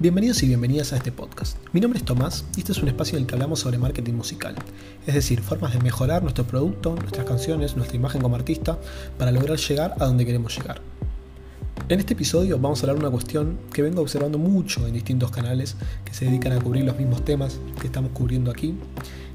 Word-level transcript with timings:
Bienvenidos 0.00 0.44
y 0.44 0.46
bienvenidas 0.46 0.92
a 0.92 0.96
este 0.96 1.10
podcast. 1.10 1.56
Mi 1.72 1.80
nombre 1.80 1.98
es 1.98 2.04
Tomás 2.04 2.44
y 2.54 2.60
este 2.60 2.70
es 2.70 2.78
un 2.78 2.86
espacio 2.86 3.18
en 3.18 3.24
el 3.24 3.26
que 3.26 3.34
hablamos 3.34 3.58
sobre 3.58 3.78
marketing 3.78 4.14
musical, 4.14 4.54
es 5.04 5.12
decir, 5.12 5.42
formas 5.42 5.72
de 5.72 5.80
mejorar 5.80 6.22
nuestro 6.22 6.44
producto, 6.44 6.94
nuestras 6.94 7.26
canciones, 7.26 7.74
nuestra 7.74 7.96
imagen 7.96 8.22
como 8.22 8.36
artista 8.36 8.78
para 9.18 9.32
lograr 9.32 9.58
llegar 9.58 9.96
a 9.98 10.06
donde 10.06 10.24
queremos 10.24 10.56
llegar. 10.56 10.80
En 11.88 11.98
este 11.98 12.12
episodio 12.12 12.60
vamos 12.60 12.78
a 12.78 12.82
hablar 12.82 12.94
de 12.94 13.06
una 13.06 13.10
cuestión 13.10 13.58
que 13.72 13.82
vengo 13.82 14.00
observando 14.00 14.38
mucho 14.38 14.86
en 14.86 14.94
distintos 14.94 15.32
canales 15.32 15.74
que 16.04 16.14
se 16.14 16.26
dedican 16.26 16.52
a 16.52 16.60
cubrir 16.60 16.84
los 16.84 16.96
mismos 16.96 17.24
temas 17.24 17.58
que 17.80 17.88
estamos 17.88 18.12
cubriendo 18.12 18.52
aquí, 18.52 18.76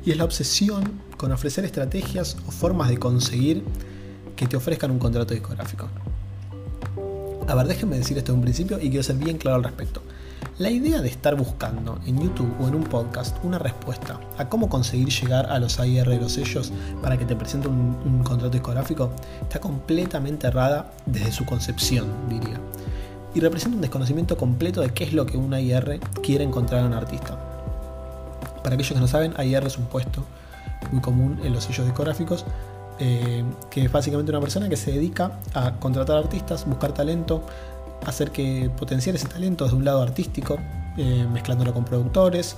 y 0.05 0.11
es 0.11 0.17
la 0.17 0.23
obsesión 0.23 1.01
con 1.17 1.33
ofrecer 1.33 1.65
estrategias 1.65 2.37
o 2.47 2.51
formas 2.51 2.87
de 2.87 2.97
conseguir 2.97 3.65
que 4.37 4.47
te 4.47 4.55
ofrezcan 4.55 4.91
un 4.91 4.99
contrato 4.99 5.33
discográfico. 5.33 5.89
A 7.49 7.53
ver, 7.53 7.67
déjenme 7.67 7.97
decir 7.97 8.17
esto 8.17 8.31
en 8.31 8.37
un 8.37 8.43
principio 8.45 8.79
y 8.79 8.87
quiero 8.87 9.03
ser 9.03 9.17
bien 9.17 9.37
claro 9.37 9.57
al 9.57 9.63
respecto. 9.65 10.01
La 10.59 10.69
idea 10.69 11.01
de 11.01 11.09
estar 11.09 11.35
buscando 11.35 11.99
en 12.05 12.21
YouTube 12.21 12.53
o 12.59 12.67
en 12.67 12.75
un 12.75 12.83
podcast 12.83 13.35
una 13.43 13.57
respuesta 13.57 14.19
a 14.37 14.49
cómo 14.49 14.69
conseguir 14.69 15.09
llegar 15.09 15.47
a 15.47 15.59
los 15.59 15.79
AIR 15.79 16.07
de 16.07 16.17
los 16.17 16.33
sellos 16.33 16.71
para 17.01 17.17
que 17.17 17.25
te 17.25 17.35
presente 17.35 17.67
un, 17.67 18.21
contrato 18.23 18.51
discográfico 18.51 19.11
está 19.41 19.59
completamente 19.59 20.47
errada 20.47 20.91
desde 21.05 21.31
su 21.31 21.45
concepción, 21.45 22.07
diría. 22.29 22.59
Y 23.33 23.39
representa 23.39 23.75
un 23.75 23.81
desconocimiento 23.81 24.37
completo 24.37 24.81
de 24.81 24.91
qué 24.91 25.05
es 25.05 25.13
lo 25.13 25.25
que 25.25 25.37
un 25.37 25.53
AIR 25.53 25.99
quiere 26.21 26.43
encontrar 26.43 26.81
en 26.81 26.87
un 26.87 26.93
artista. 26.93 27.37
Para 28.63 28.75
aquellos 28.75 28.93
que 28.93 28.99
no 28.99 29.07
saben, 29.07 29.33
AIR 29.37 29.65
es 29.65 29.77
un 29.77 29.85
puesto 29.85 30.23
muy 30.91 31.01
común 31.01 31.39
en 31.43 31.53
los 31.53 31.63
sellos 31.63 31.85
discográficos 31.85 32.45
eh, 32.99 33.43
que 33.71 33.85
es 33.85 33.91
básicamente 33.91 34.31
una 34.31 34.39
persona 34.39 34.69
que 34.69 34.77
se 34.77 34.91
dedica 34.91 35.39
a 35.55 35.73
contratar 35.79 36.17
artistas, 36.17 36.65
buscar 36.65 36.93
talento, 36.93 37.43
hacer 38.05 38.31
que 38.31 38.69
potenciar 38.77 39.15
ese 39.15 39.27
talento 39.27 39.65
desde 39.65 39.77
un 39.77 39.85
lado 39.85 40.01
artístico, 40.01 40.57
eh, 40.97 41.25
mezclándolo 41.31 41.73
con 41.73 41.85
productores, 41.85 42.55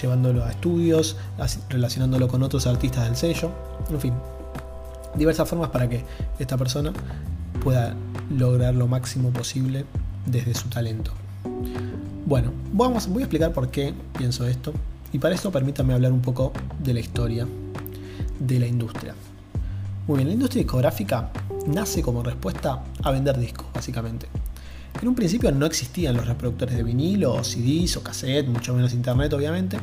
llevándolo 0.00 0.44
a 0.44 0.50
estudios, 0.50 1.16
relacionándolo 1.68 2.28
con 2.28 2.42
otros 2.42 2.66
artistas 2.66 3.04
del 3.04 3.16
sello, 3.16 3.50
en 3.90 4.00
fin, 4.00 4.14
diversas 5.14 5.48
formas 5.48 5.70
para 5.70 5.88
que 5.88 6.04
esta 6.38 6.56
persona 6.56 6.92
pueda 7.62 7.94
lograr 8.30 8.74
lo 8.74 8.86
máximo 8.86 9.30
posible 9.30 9.84
desde 10.26 10.54
su 10.54 10.68
talento. 10.68 11.12
Bueno, 12.26 12.52
vamos, 12.72 13.06
voy 13.08 13.22
a 13.22 13.26
explicar 13.26 13.52
por 13.52 13.70
qué 13.70 13.94
pienso 14.18 14.46
esto 14.46 14.72
y 15.12 15.18
para 15.18 15.34
esto 15.34 15.52
permítanme 15.52 15.94
hablar 15.94 16.12
un 16.12 16.22
poco 16.22 16.52
de 16.82 16.94
la 16.94 17.00
historia 17.00 17.46
de 18.38 18.58
la 18.58 18.66
industria. 18.66 19.14
Muy 20.06 20.16
bien, 20.18 20.28
la 20.28 20.34
industria 20.34 20.62
discográfica 20.62 21.30
nace 21.66 22.02
como 22.02 22.22
respuesta 22.22 22.82
a 23.02 23.10
vender 23.10 23.38
discos, 23.38 23.66
básicamente. 23.72 24.28
En 25.02 25.08
un 25.08 25.14
principio 25.14 25.52
no 25.52 25.66
existían 25.66 26.16
los 26.16 26.26
reproductores 26.26 26.74
de 26.74 26.82
vinilo, 26.82 27.34
o 27.34 27.44
CDs, 27.44 27.96
o 27.96 28.02
cassette, 28.02 28.48
mucho 28.48 28.74
menos 28.74 28.94
internet 28.94 29.32
obviamente, 29.32 29.78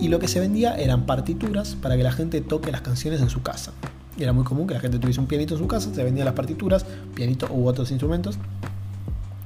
y 0.00 0.08
lo 0.08 0.18
que 0.18 0.28
se 0.28 0.40
vendía 0.40 0.76
eran 0.76 1.06
partituras 1.06 1.76
para 1.80 1.96
que 1.96 2.02
la 2.02 2.12
gente 2.12 2.40
toque 2.40 2.72
las 2.72 2.80
canciones 2.80 3.20
en 3.20 3.28
su 3.28 3.42
casa. 3.42 3.72
Era 4.18 4.32
muy 4.32 4.44
común 4.44 4.66
que 4.66 4.74
la 4.74 4.80
gente 4.80 4.98
tuviese 4.98 5.20
un 5.20 5.26
pianito 5.26 5.54
en 5.54 5.60
su 5.60 5.66
casa, 5.66 5.94
se 5.94 6.02
vendían 6.02 6.24
las 6.24 6.34
partituras, 6.34 6.86
pianito 7.14 7.48
u 7.52 7.66
otros 7.66 7.90
instrumentos, 7.90 8.38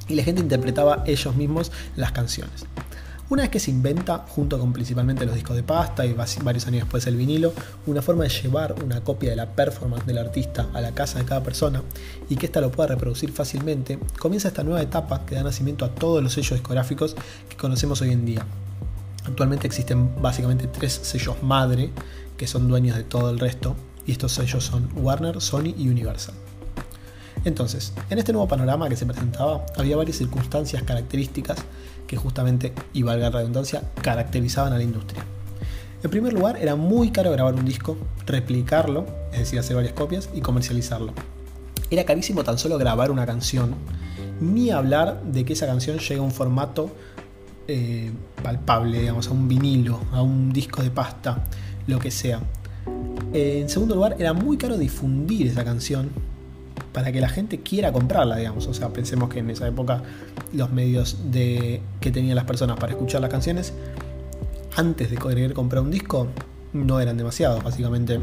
y 0.06 0.14
la 0.14 0.22
gente 0.22 0.40
interpretaba 0.40 1.02
ellos 1.06 1.34
mismos 1.34 1.72
las 1.96 2.12
canciones. 2.12 2.64
Una 3.30 3.42
vez 3.42 3.50
que 3.50 3.60
se 3.60 3.70
inventa, 3.70 4.24
junto 4.26 4.58
con 4.58 4.72
principalmente 4.72 5.26
los 5.26 5.34
discos 5.34 5.54
de 5.54 5.62
pasta 5.62 6.06
y 6.06 6.14
varios 6.14 6.66
años 6.66 6.84
después 6.84 7.06
el 7.06 7.16
vinilo, 7.16 7.52
una 7.86 8.00
forma 8.00 8.24
de 8.24 8.30
llevar 8.30 8.74
una 8.82 9.02
copia 9.02 9.28
de 9.28 9.36
la 9.36 9.44
performance 9.54 10.06
del 10.06 10.16
artista 10.16 10.68
a 10.72 10.80
la 10.80 10.92
casa 10.92 11.18
de 11.18 11.26
cada 11.26 11.42
persona 11.42 11.82
y 12.30 12.36
que 12.36 12.46
ésta 12.46 12.62
lo 12.62 12.72
pueda 12.72 12.88
reproducir 12.88 13.30
fácilmente, 13.30 13.98
comienza 14.18 14.48
esta 14.48 14.64
nueva 14.64 14.80
etapa 14.80 15.26
que 15.26 15.34
da 15.34 15.42
nacimiento 15.42 15.84
a 15.84 15.94
todos 15.94 16.22
los 16.22 16.32
sellos 16.32 16.52
discográficos 16.52 17.16
que 17.50 17.56
conocemos 17.58 18.00
hoy 18.00 18.12
en 18.12 18.24
día. 18.24 18.46
Actualmente 19.26 19.66
existen 19.66 20.10
básicamente 20.22 20.66
tres 20.66 20.98
sellos 21.02 21.42
madre 21.42 21.90
que 22.38 22.46
son 22.46 22.66
dueños 22.66 22.96
de 22.96 23.04
todo 23.04 23.28
el 23.28 23.38
resto 23.38 23.76
y 24.06 24.12
estos 24.12 24.32
sellos 24.32 24.64
son 24.64 24.88
Warner, 24.96 25.42
Sony 25.42 25.74
y 25.76 25.90
Universal. 25.90 26.34
Entonces, 27.44 27.92
en 28.10 28.18
este 28.18 28.32
nuevo 28.32 28.48
panorama 28.48 28.88
que 28.88 28.96
se 28.96 29.06
presentaba, 29.06 29.64
había 29.76 29.96
varias 29.96 30.16
circunstancias 30.16 30.82
características 30.82 31.58
que 32.06 32.16
justamente, 32.16 32.72
y 32.92 33.02
valga 33.02 33.30
la 33.30 33.38
redundancia, 33.38 33.82
caracterizaban 34.02 34.72
a 34.72 34.78
la 34.78 34.82
industria. 34.82 35.24
En 36.02 36.10
primer 36.10 36.32
lugar, 36.32 36.56
era 36.60 36.76
muy 36.76 37.10
caro 37.10 37.30
grabar 37.32 37.54
un 37.54 37.64
disco, 37.64 37.96
replicarlo, 38.26 39.06
es 39.32 39.40
decir, 39.40 39.58
hacer 39.58 39.76
varias 39.76 39.94
copias 39.94 40.28
y 40.34 40.40
comercializarlo. 40.40 41.12
Era 41.90 42.04
carísimo 42.04 42.44
tan 42.44 42.58
solo 42.58 42.78
grabar 42.78 43.10
una 43.10 43.26
canción, 43.26 43.74
ni 44.40 44.70
hablar 44.70 45.22
de 45.22 45.44
que 45.44 45.54
esa 45.54 45.66
canción 45.66 45.98
llegue 45.98 46.18
a 46.18 46.22
un 46.22 46.30
formato 46.30 46.90
eh, 47.66 48.12
palpable, 48.42 49.00
digamos, 49.00 49.28
a 49.28 49.32
un 49.32 49.48
vinilo, 49.48 50.00
a 50.12 50.22
un 50.22 50.52
disco 50.52 50.82
de 50.82 50.90
pasta, 50.90 51.44
lo 51.86 51.98
que 51.98 52.10
sea. 52.10 52.40
en 53.32 53.68
segundo 53.68 53.94
lugar, 53.94 54.16
era 54.18 54.32
muy 54.32 54.56
caro 54.56 54.78
difundir 54.78 55.48
esa 55.48 55.64
canción, 55.64 56.10
para 56.92 57.12
que 57.12 57.20
la 57.20 57.28
gente 57.28 57.60
quiera 57.60 57.92
comprarla, 57.92 58.36
digamos. 58.36 58.66
O 58.66 58.74
sea, 58.74 58.88
pensemos 58.88 59.28
que 59.28 59.40
en 59.40 59.50
esa 59.50 59.66
época 59.66 60.02
los 60.52 60.72
medios 60.72 61.30
de, 61.30 61.82
que 62.00 62.10
tenían 62.10 62.36
las 62.36 62.44
personas 62.44 62.78
para 62.78 62.92
escuchar 62.92 63.20
las 63.20 63.30
canciones, 63.30 63.72
antes 64.76 65.10
de 65.10 65.16
querer 65.16 65.54
comprar 65.54 65.82
un 65.82 65.90
disco, 65.90 66.28
no 66.72 67.00
eran 67.00 67.16
demasiados. 67.16 67.62
Básicamente, 67.62 68.20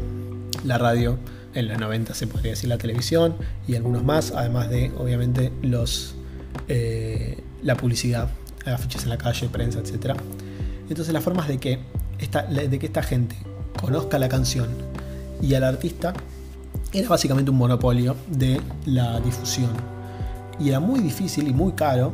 la 0.64 0.78
radio, 0.78 1.18
en 1.54 1.68
los 1.68 1.78
90 1.78 2.14
se 2.14 2.26
podría 2.26 2.52
decir 2.52 2.68
la 2.68 2.78
televisión 2.78 3.36
y 3.66 3.76
algunos 3.76 4.04
más, 4.04 4.32
además 4.32 4.68
de, 4.70 4.92
obviamente, 4.98 5.52
los, 5.62 6.14
eh, 6.68 7.42
la 7.62 7.76
publicidad, 7.76 8.30
afiches 8.64 9.04
en 9.04 9.10
la 9.10 9.18
calle, 9.18 9.48
prensa, 9.48 9.80
etc. 9.80 10.16
Entonces, 10.88 11.12
las 11.12 11.22
formas 11.22 11.48
de 11.48 11.58
que, 11.58 11.78
esta, 12.18 12.42
de 12.42 12.78
que 12.78 12.86
esta 12.86 13.02
gente 13.02 13.36
conozca 13.80 14.18
la 14.18 14.28
canción 14.28 14.68
y 15.40 15.54
al 15.54 15.64
artista 15.64 16.14
era 16.96 17.08
básicamente 17.10 17.50
un 17.50 17.58
monopolio 17.58 18.16
de 18.28 18.60
la 18.86 19.20
difusión. 19.20 19.70
Y 20.58 20.70
era 20.70 20.80
muy 20.80 21.00
difícil 21.00 21.46
y 21.46 21.52
muy 21.52 21.72
caro 21.72 22.12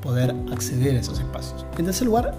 poder 0.00 0.34
acceder 0.52 0.96
a 0.96 1.00
esos 1.00 1.18
espacios. 1.18 1.66
En 1.76 1.86
tercer 1.86 2.06
lugar, 2.06 2.32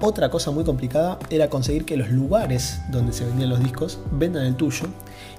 otra 0.00 0.30
cosa 0.30 0.50
muy 0.50 0.64
complicada 0.64 1.20
era 1.30 1.48
conseguir 1.48 1.84
que 1.84 1.96
los 1.96 2.10
lugares 2.10 2.80
donde 2.90 3.12
se 3.12 3.24
vendían 3.24 3.50
los 3.50 3.60
discos 3.60 4.00
vendan 4.10 4.44
el 4.44 4.56
tuyo 4.56 4.86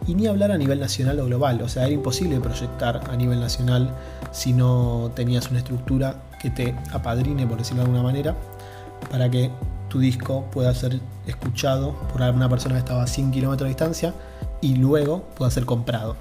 y 0.08 0.16
ni 0.16 0.28
hablar 0.28 0.54
a 0.54 0.58
nivel 0.58 0.80
nacional 0.80 1.20
o 1.20 1.26
global. 1.26 1.62
O 1.62 1.68
sea, 1.68 1.84
era 1.84 1.92
imposible 1.92 2.40
proyectar 2.40 3.02
a 3.12 3.16
nivel 3.18 3.42
nacional 3.42 3.94
si 4.32 4.54
no 4.54 5.12
tenías 5.16 5.50
una 5.50 5.60
estructura 5.60 6.24
que 6.42 6.50
te 6.50 6.76
apadrine, 6.94 7.46
por 7.46 7.58
decirlo 7.58 7.82
de 7.82 7.88
alguna 7.88 8.04
manera, 8.04 8.38
para 9.12 9.30
que 9.30 9.52
tu 9.90 10.00
disco 10.00 10.46
pueda 10.50 10.74
ser 10.74 11.02
escuchado 11.28 11.94
por 12.14 12.24
alguna 12.24 12.48
persona 12.48 12.76
que 12.76 12.80
estaba 12.80 13.04
a 13.04 13.08
100 13.08 13.32
kilómetros 13.32 13.66
de 13.66 13.70
distancia 13.70 14.14
y 14.64 14.76
luego 14.76 15.24
pueda 15.36 15.52
ser 15.52 15.66
comprado. 15.66 16.16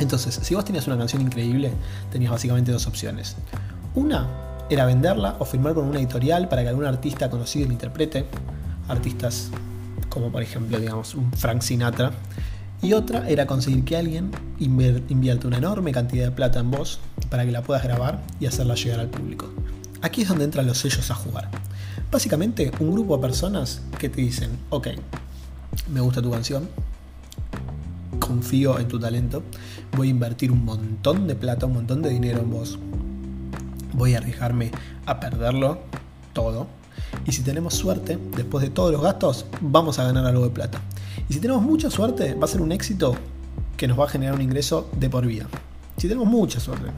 Entonces, 0.00 0.40
si 0.42 0.54
vos 0.56 0.64
tenías 0.64 0.86
una 0.88 0.98
canción 0.98 1.22
increíble, 1.22 1.72
tenías 2.10 2.32
básicamente 2.32 2.72
dos 2.72 2.88
opciones. 2.88 3.36
Una 3.94 4.28
era 4.68 4.84
venderla 4.84 5.36
o 5.38 5.44
firmar 5.44 5.74
con 5.74 5.84
una 5.84 6.00
editorial 6.00 6.48
para 6.48 6.62
que 6.62 6.68
algún 6.68 6.84
artista 6.84 7.30
conocido 7.30 7.68
la 7.68 7.74
interprete, 7.74 8.26
artistas 8.88 9.50
como 10.08 10.32
por 10.32 10.42
ejemplo, 10.42 10.78
digamos, 10.80 11.14
un 11.14 11.32
Frank 11.32 11.62
Sinatra. 11.62 12.10
Y 12.82 12.92
otra 12.92 13.28
era 13.28 13.46
conseguir 13.46 13.84
que 13.84 13.96
alguien 13.96 14.32
invierte 14.58 15.46
una 15.46 15.58
enorme 15.58 15.92
cantidad 15.92 16.24
de 16.24 16.30
plata 16.32 16.58
en 16.58 16.70
vos 16.72 16.98
para 17.30 17.44
que 17.44 17.52
la 17.52 17.62
puedas 17.62 17.84
grabar 17.84 18.20
y 18.40 18.46
hacerla 18.46 18.74
llegar 18.74 19.00
al 19.00 19.08
público. 19.08 19.48
Aquí 20.02 20.22
es 20.22 20.28
donde 20.28 20.44
entran 20.44 20.66
los 20.66 20.78
sellos 20.78 21.10
a 21.10 21.14
jugar. 21.14 21.48
Básicamente, 22.10 22.72
un 22.80 22.92
grupo 22.92 23.16
de 23.16 23.22
personas 23.22 23.82
que 23.98 24.08
te 24.08 24.20
dicen, 24.20 24.50
ok, 24.70 24.88
me 25.90 26.00
gusta 26.00 26.20
tu 26.20 26.30
canción, 26.30 26.68
confío 28.26 28.78
en 28.78 28.88
tu 28.88 28.98
talento, 28.98 29.42
voy 29.96 30.08
a 30.08 30.10
invertir 30.10 30.50
un 30.50 30.64
montón 30.64 31.26
de 31.26 31.34
plata, 31.34 31.66
un 31.66 31.74
montón 31.74 32.02
de 32.02 32.10
dinero 32.10 32.40
en 32.40 32.50
vos, 32.50 32.78
voy 33.92 34.14
a 34.14 34.18
arriesgarme 34.18 34.70
a 35.06 35.20
perderlo 35.20 35.78
todo, 36.32 36.66
y 37.26 37.32
si 37.32 37.42
tenemos 37.42 37.74
suerte, 37.74 38.18
después 38.36 38.62
de 38.62 38.70
todos 38.70 38.92
los 38.92 39.02
gastos, 39.02 39.46
vamos 39.60 39.98
a 39.98 40.04
ganar 40.04 40.26
algo 40.26 40.44
de 40.44 40.50
plata. 40.50 40.80
Y 41.28 41.34
si 41.34 41.40
tenemos 41.40 41.62
mucha 41.62 41.90
suerte, 41.90 42.34
va 42.34 42.44
a 42.44 42.48
ser 42.48 42.60
un 42.60 42.72
éxito 42.72 43.14
que 43.76 43.88
nos 43.88 43.98
va 43.98 44.04
a 44.04 44.08
generar 44.08 44.34
un 44.34 44.42
ingreso 44.42 44.90
de 44.98 45.08
por 45.08 45.26
vida. 45.26 45.46
Si 45.96 46.08
tenemos 46.08 46.28
mucha 46.28 46.60
suerte. 46.60 46.90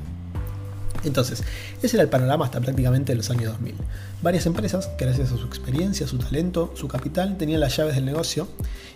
Entonces, 1.04 1.42
ese 1.82 1.96
era 1.96 2.02
el 2.02 2.08
panorama 2.08 2.44
hasta 2.44 2.60
prácticamente 2.60 3.14
los 3.14 3.30
años 3.30 3.52
2000. 3.52 3.74
Varias 4.22 4.46
empresas, 4.46 4.90
gracias 4.98 5.32
a 5.32 5.36
su 5.36 5.46
experiencia, 5.46 6.06
su 6.06 6.18
talento, 6.18 6.72
su 6.74 6.88
capital, 6.88 7.36
tenían 7.36 7.60
las 7.60 7.76
llaves 7.76 7.94
del 7.94 8.04
negocio 8.04 8.48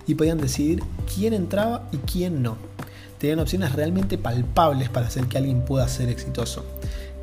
y 0.06 0.14
podían 0.14 0.38
decidir 0.38 0.82
quién 1.14 1.34
entraba 1.34 1.88
y 1.92 1.98
quién 1.98 2.42
no. 2.42 2.56
Tenían 3.18 3.38
opciones 3.38 3.72
realmente 3.72 4.18
palpables 4.18 4.88
para 4.88 5.06
hacer 5.06 5.26
que 5.26 5.38
alguien 5.38 5.64
pueda 5.64 5.86
ser 5.88 6.08
exitoso. 6.08 6.64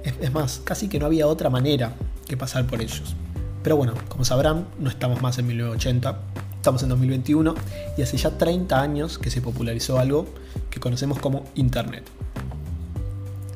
Es, 0.04 0.32
más, 0.32 0.62
casi 0.64 0.88
que 0.88 1.00
no 1.00 1.06
había 1.06 1.28
otra 1.28 1.50
manera 1.50 1.94
que 2.28 2.38
pasar 2.38 2.66
por 2.66 2.82
ellos. 2.82 3.16
Pero 3.64 3.76
bueno, 3.76 3.94
como 4.08 4.24
sabrán, 4.24 4.68
no 4.80 4.90
estamos 4.90 5.22
más 5.22 5.38
en 5.40 5.48
1980, 5.48 6.18
estamos 6.56 6.84
en 6.84 6.90
2021 6.90 7.56
y 7.98 8.02
hace 8.04 8.16
ya 8.16 8.38
30 8.38 8.80
años 8.80 9.18
que 9.18 9.30
se 9.30 9.42
popularizó 9.42 10.00
algo 10.00 10.28
que 10.70 10.80
conocemos 10.80 11.20
como 11.20 11.44
Internet. 11.56 12.04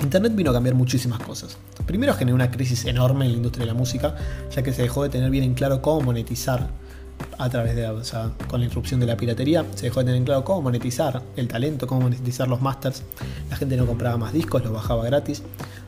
Internet 0.02 0.34
vino 0.36 0.50
a 0.50 0.54
cambiar 0.54 0.76
muchísimas 0.76 1.20
cosas. 1.20 1.58
Primero 1.86 2.14
generó 2.16 2.36
una 2.36 2.50
crisis 2.50 2.86
enorme 2.86 3.26
en 3.26 3.32
la 3.32 3.38
industria 3.38 3.66
de 3.66 3.72
la 3.72 3.78
música, 3.78 4.16
ya 4.54 4.64
que 4.64 4.74
se 4.74 4.82
dejó 4.82 5.04
de 5.04 5.10
tener 5.10 5.30
bien 5.30 5.44
en 5.44 5.54
claro 5.54 5.82
cómo 5.82 6.02
monetizar 6.02 6.70
a 7.38 7.50
través 7.50 7.76
de, 7.76 7.88
o 7.88 8.04
sea, 8.04 8.32
con 8.48 8.62
la 8.62 8.66
irrupción 8.66 9.00
de 9.00 9.06
la 9.06 9.16
piratería, 9.16 9.64
se 9.76 9.86
dejó 9.86 10.00
de 10.00 10.06
tener 10.06 10.18
en 10.18 10.26
claro 10.26 10.44
cómo 10.44 10.64
monetizar 10.64 11.22
el 11.36 11.48
talento, 11.48 11.86
cómo 11.86 12.02
monetizar 12.02 12.48
los 12.48 12.62
masters. 12.62 13.04
La 13.50 13.56
gente 13.56 13.78
no 13.78 13.86
compraba 13.86 14.18
más 14.18 14.34
discos, 14.34 14.64
los 14.64 14.74
bajaba 14.74 15.06
gratis. 15.06 15.44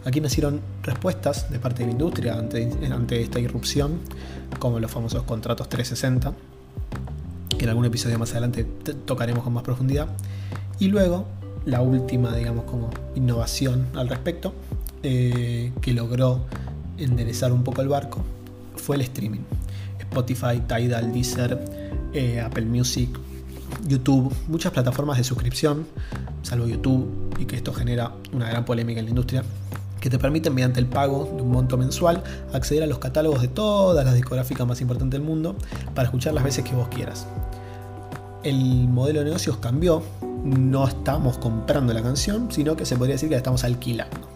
Aquí 0.05 0.21
nacieron 0.21 0.61
respuestas 0.83 1.49
de 1.49 1.59
parte 1.59 1.79
de 1.79 1.87
la 1.87 1.91
industria 1.93 2.37
ante, 2.37 2.69
ante 2.91 3.21
esta 3.21 3.39
irrupción, 3.39 3.99
como 4.59 4.79
los 4.79 4.91
famosos 4.91 5.23
contratos 5.23 5.69
360, 5.69 6.33
que 7.57 7.63
en 7.63 7.69
algún 7.69 7.85
episodio 7.85 8.19
más 8.19 8.31
adelante 8.31 8.63
tocaremos 9.05 9.43
con 9.43 9.53
más 9.53 9.63
profundidad. 9.63 10.07
Y 10.79 10.87
luego, 10.87 11.25
la 11.65 11.81
última, 11.81 12.35
digamos, 12.35 12.65
como 12.65 12.89
innovación 13.15 13.87
al 13.95 14.09
respecto, 14.09 14.53
eh, 15.01 15.71
que 15.81 15.93
logró 15.93 16.45
enderezar 16.97 17.51
un 17.51 17.63
poco 17.63 17.81
el 17.81 17.87
barco, 17.87 18.21
fue 18.75 18.95
el 18.95 19.01
streaming. 19.03 19.41
Spotify, 19.99 20.61
Tidal, 20.67 21.11
Deezer, 21.11 21.59
eh, 22.13 22.39
Apple 22.39 22.65
Music, 22.65 23.09
YouTube, 23.87 24.33
muchas 24.47 24.71
plataformas 24.71 25.17
de 25.17 25.23
suscripción, 25.23 25.87
salvo 26.43 26.67
YouTube, 26.67 27.35
y 27.39 27.45
que 27.45 27.55
esto 27.55 27.73
genera 27.73 28.13
una 28.31 28.49
gran 28.49 28.65
polémica 28.65 28.99
en 28.99 29.05
la 29.05 29.09
industria, 29.09 29.43
que 29.99 30.09
te 30.09 30.19
permiten 30.19 30.53
mediante 30.53 30.79
el 30.79 30.85
pago 30.85 31.31
de 31.35 31.41
un 31.41 31.51
monto 31.51 31.77
mensual 31.77 32.23
acceder 32.53 32.83
a 32.83 32.87
los 32.87 32.99
catálogos 32.99 33.41
de 33.41 33.47
todas 33.47 34.05
las 34.05 34.13
discográficas 34.13 34.67
más 34.67 34.81
importantes 34.81 35.19
del 35.19 35.27
mundo 35.27 35.55
para 35.95 36.07
escuchar 36.07 36.33
las 36.33 36.43
veces 36.43 36.63
que 36.63 36.75
vos 36.75 36.89
quieras. 36.89 37.25
El 38.43 38.89
modelo 38.89 39.19
de 39.19 39.25
negocios 39.25 39.57
cambió, 39.57 40.03
no 40.43 40.87
estamos 40.87 41.37
comprando 41.37 41.93
la 41.93 42.01
canción, 42.01 42.51
sino 42.51 42.75
que 42.75 42.85
se 42.85 42.97
podría 42.97 43.15
decir 43.15 43.29
que 43.29 43.35
la 43.35 43.39
estamos 43.39 43.63
alquilando. 43.63 44.27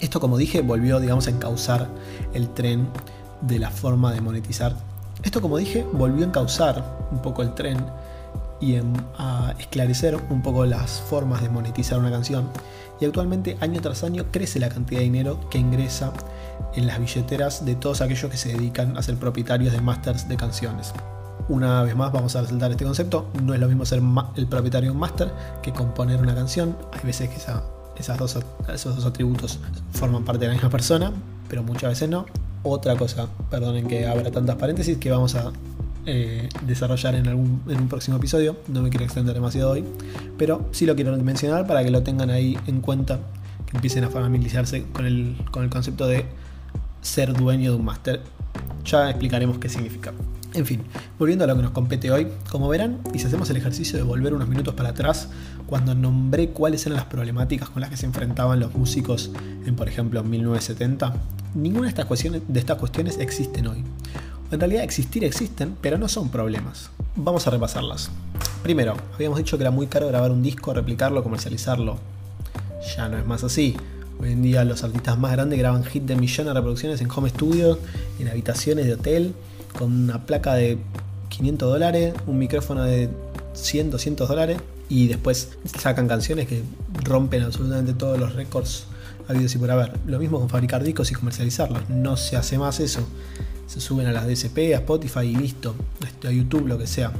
Esto, 0.00 0.20
como 0.20 0.36
dije, 0.36 0.62
volvió, 0.62 1.00
digamos, 1.00 1.26
a 1.26 1.30
encauzar 1.30 1.88
el 2.34 2.50
tren 2.50 2.88
de 3.40 3.58
la 3.58 3.70
forma 3.70 4.12
de 4.12 4.20
monetizar 4.20 4.74
esto, 5.22 5.40
como 5.40 5.56
dije, 5.58 5.84
volvió 5.92 6.24
a 6.24 6.28
encauzar 6.28 6.84
un 7.10 7.20
poco 7.20 7.42
el 7.42 7.54
tren 7.54 7.84
y 8.60 8.76
a 9.18 9.54
esclarecer 9.58 10.16
un 10.30 10.42
poco 10.42 10.64
las 10.66 11.00
formas 11.00 11.42
de 11.42 11.48
monetizar 11.48 11.98
una 11.98 12.10
canción. 12.10 12.48
Y 13.00 13.04
actualmente, 13.04 13.56
año 13.60 13.80
tras 13.80 14.04
año, 14.04 14.26
crece 14.30 14.60
la 14.60 14.68
cantidad 14.68 15.00
de 15.00 15.04
dinero 15.04 15.40
que 15.50 15.58
ingresa 15.58 16.12
en 16.74 16.86
las 16.86 16.98
billeteras 16.98 17.64
de 17.64 17.74
todos 17.74 18.00
aquellos 18.00 18.30
que 18.30 18.36
se 18.36 18.50
dedican 18.50 18.96
a 18.96 19.02
ser 19.02 19.16
propietarios 19.16 19.72
de 19.72 19.80
masters 19.80 20.28
de 20.28 20.36
canciones. 20.36 20.92
Una 21.48 21.82
vez 21.82 21.94
más 21.94 22.12
vamos 22.12 22.34
a 22.34 22.42
resaltar 22.42 22.72
este 22.72 22.84
concepto, 22.84 23.30
no 23.42 23.54
es 23.54 23.60
lo 23.60 23.68
mismo 23.68 23.84
ser 23.86 24.02
el 24.36 24.46
propietario 24.46 24.90
de 24.90 24.94
un 24.94 25.00
master 25.00 25.32
que 25.62 25.72
componer 25.72 26.20
una 26.20 26.34
canción, 26.34 26.76
hay 26.92 27.00
veces 27.04 27.28
que 27.28 27.36
esas 27.36 28.18
dos, 28.18 28.38
esos 28.72 28.96
dos 28.96 29.06
atributos 29.06 29.60
forman 29.92 30.24
parte 30.24 30.40
de 30.40 30.48
la 30.48 30.54
misma 30.54 30.70
persona, 30.70 31.12
pero 31.48 31.62
muchas 31.62 31.90
veces 31.90 32.08
no, 32.08 32.26
otra 32.64 32.96
cosa, 32.96 33.28
perdonen 33.48 33.86
que 33.86 34.06
abra 34.06 34.30
tantas 34.30 34.56
paréntesis, 34.56 34.98
que 34.98 35.10
vamos 35.10 35.36
a 35.36 35.52
eh, 36.04 36.48
desarrollar 36.62 37.14
en, 37.14 37.26
algún, 37.26 37.62
un 37.66 37.88
próximo 37.88 38.16
episodio. 38.16 38.56
No 38.68 38.82
me 38.82 38.90
quiero 38.90 39.04
extender 39.04 39.34
demasiado 39.34 39.70
hoy, 39.70 39.84
pero 40.38 40.66
sí 40.72 40.86
lo 40.86 40.94
quiero 40.94 41.16
mencionar 41.16 41.66
para 41.66 41.82
que 41.84 41.90
lo 41.90 42.02
tengan 42.02 42.30
ahí 42.30 42.58
en 42.66 42.80
cuenta, 42.80 43.18
que 43.66 43.76
empiecen 43.76 44.04
a 44.04 44.08
familiarizarse 44.08 44.84
con 44.92 45.06
el, 45.06 45.36
con 45.50 45.64
el 45.64 45.70
concepto 45.70 46.06
de 46.06 46.26
ser 47.02 47.32
dueño 47.32 47.72
de 47.72 47.76
un 47.76 47.84
máster. 47.84 48.20
Ya 48.84 49.10
explicaremos 49.10 49.58
qué 49.58 49.68
significa. 49.68 50.12
En 50.56 50.64
fin, 50.64 50.80
volviendo 51.18 51.44
a 51.44 51.46
lo 51.48 51.54
que 51.54 51.60
nos 51.60 51.72
compete 51.72 52.10
hoy, 52.10 52.28
como 52.50 52.66
verán, 52.70 53.00
y 53.12 53.18
si 53.18 53.26
hacemos 53.26 53.50
el 53.50 53.58
ejercicio 53.58 53.98
de 53.98 54.02
volver 54.02 54.32
unos 54.32 54.48
minutos 54.48 54.72
para 54.72 54.88
atrás, 54.88 55.28
cuando 55.66 55.94
nombré 55.94 56.48
cuáles 56.48 56.86
eran 56.86 56.96
las 56.96 57.04
problemáticas 57.04 57.68
con 57.68 57.82
las 57.82 57.90
que 57.90 57.98
se 57.98 58.06
enfrentaban 58.06 58.58
los 58.58 58.74
músicos 58.74 59.30
en, 59.66 59.76
por 59.76 59.86
ejemplo, 59.86 60.24
1970, 60.24 61.14
ninguna 61.54 61.82
de 61.82 61.88
estas 61.90 62.06
cuestiones, 62.06 62.40
de 62.48 62.58
estas 62.58 62.78
cuestiones 62.78 63.18
existen 63.18 63.66
hoy. 63.66 63.84
En 64.50 64.58
realidad 64.58 64.82
existir 64.82 65.24
existen, 65.24 65.76
pero 65.82 65.98
no 65.98 66.08
son 66.08 66.30
problemas. 66.30 66.88
Vamos 67.16 67.46
a 67.46 67.50
repasarlas. 67.50 68.10
Primero, 68.62 68.96
habíamos 69.14 69.36
dicho 69.36 69.58
que 69.58 69.62
era 69.62 69.70
muy 69.70 69.88
caro 69.88 70.08
grabar 70.08 70.30
un 70.30 70.42
disco, 70.42 70.72
replicarlo, 70.72 71.22
comercializarlo. 71.22 71.98
Ya 72.96 73.10
no 73.10 73.18
es 73.18 73.26
más 73.26 73.44
así. 73.44 73.76
Hoy 74.18 74.32
en 74.32 74.40
día 74.40 74.64
los 74.64 74.82
artistas 74.84 75.18
más 75.18 75.32
grandes 75.32 75.58
graban 75.58 75.84
hits 75.92 76.06
de 76.06 76.16
millones 76.16 76.46
de 76.46 76.54
reproducciones 76.54 77.02
en 77.02 77.10
home 77.14 77.28
studio, 77.28 77.78
en 78.18 78.28
habitaciones 78.28 78.86
de 78.86 78.94
hotel, 78.94 79.34
con 79.78 79.92
una 79.92 80.26
placa 80.26 80.54
de 80.54 80.78
500 81.28 81.70
dólares, 81.70 82.14
un 82.26 82.38
micrófono 82.38 82.84
de 82.84 83.10
100, 83.54 83.90
200 83.90 84.28
dólares 84.28 84.58
y 84.88 85.08
después 85.08 85.50
sacan 85.78 86.08
canciones 86.08 86.46
que 86.46 86.62
rompen 87.04 87.42
absolutamente 87.42 87.92
todos 87.92 88.18
los 88.18 88.34
récords 88.34 88.84
habidos 89.28 89.54
y 89.54 89.58
por 89.58 89.70
haber. 89.70 89.92
Lo 90.06 90.18
mismo 90.18 90.38
con 90.38 90.48
fabricar 90.48 90.82
discos 90.82 91.10
y 91.10 91.14
comercializarlos. 91.14 91.88
No 91.90 92.16
se 92.16 92.36
hace 92.36 92.58
más 92.58 92.80
eso. 92.80 93.00
Se 93.66 93.80
suben 93.80 94.06
a 94.06 94.12
las 94.12 94.26
DSP, 94.26 94.58
a 94.74 94.76
Spotify 94.76 95.20
y 95.20 95.36
listo. 95.36 95.74
A 96.24 96.30
YouTube, 96.30 96.66
lo 96.66 96.78
que 96.78 96.86
sea. 96.86 97.12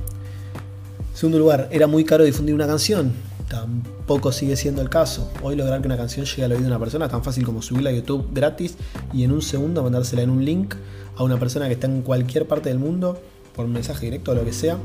Segundo 1.14 1.38
lugar, 1.38 1.68
era 1.72 1.86
muy 1.86 2.04
caro 2.04 2.24
difundir 2.24 2.54
una 2.54 2.66
canción. 2.66 3.12
Tampoco 3.48 4.32
sigue 4.32 4.56
siendo 4.56 4.82
el 4.82 4.88
caso. 4.88 5.30
Hoy 5.42 5.54
lograr 5.54 5.80
que 5.80 5.86
una 5.86 5.96
canción 5.96 6.26
llegue 6.26 6.44
al 6.44 6.52
oído 6.52 6.62
de 6.62 6.68
una 6.68 6.80
persona 6.80 7.04
es 7.06 7.10
tan 7.12 7.22
fácil 7.22 7.44
como 7.44 7.62
subirla 7.62 7.90
a 7.90 7.92
YouTube 7.92 8.28
gratis 8.32 8.76
y 9.12 9.22
en 9.22 9.30
un 9.30 9.40
segundo 9.40 9.82
mandársela 9.82 10.22
en 10.22 10.30
un 10.30 10.44
link 10.44 10.74
a 11.16 11.22
una 11.22 11.38
persona 11.38 11.66
que 11.68 11.74
está 11.74 11.86
en 11.86 12.02
cualquier 12.02 12.46
parte 12.48 12.68
del 12.68 12.78
mundo 12.78 13.20
por 13.54 13.66
mensaje 13.68 14.06
directo 14.06 14.32
o 14.32 14.34
lo 14.34 14.44
que 14.44 14.52
sea. 14.52 14.78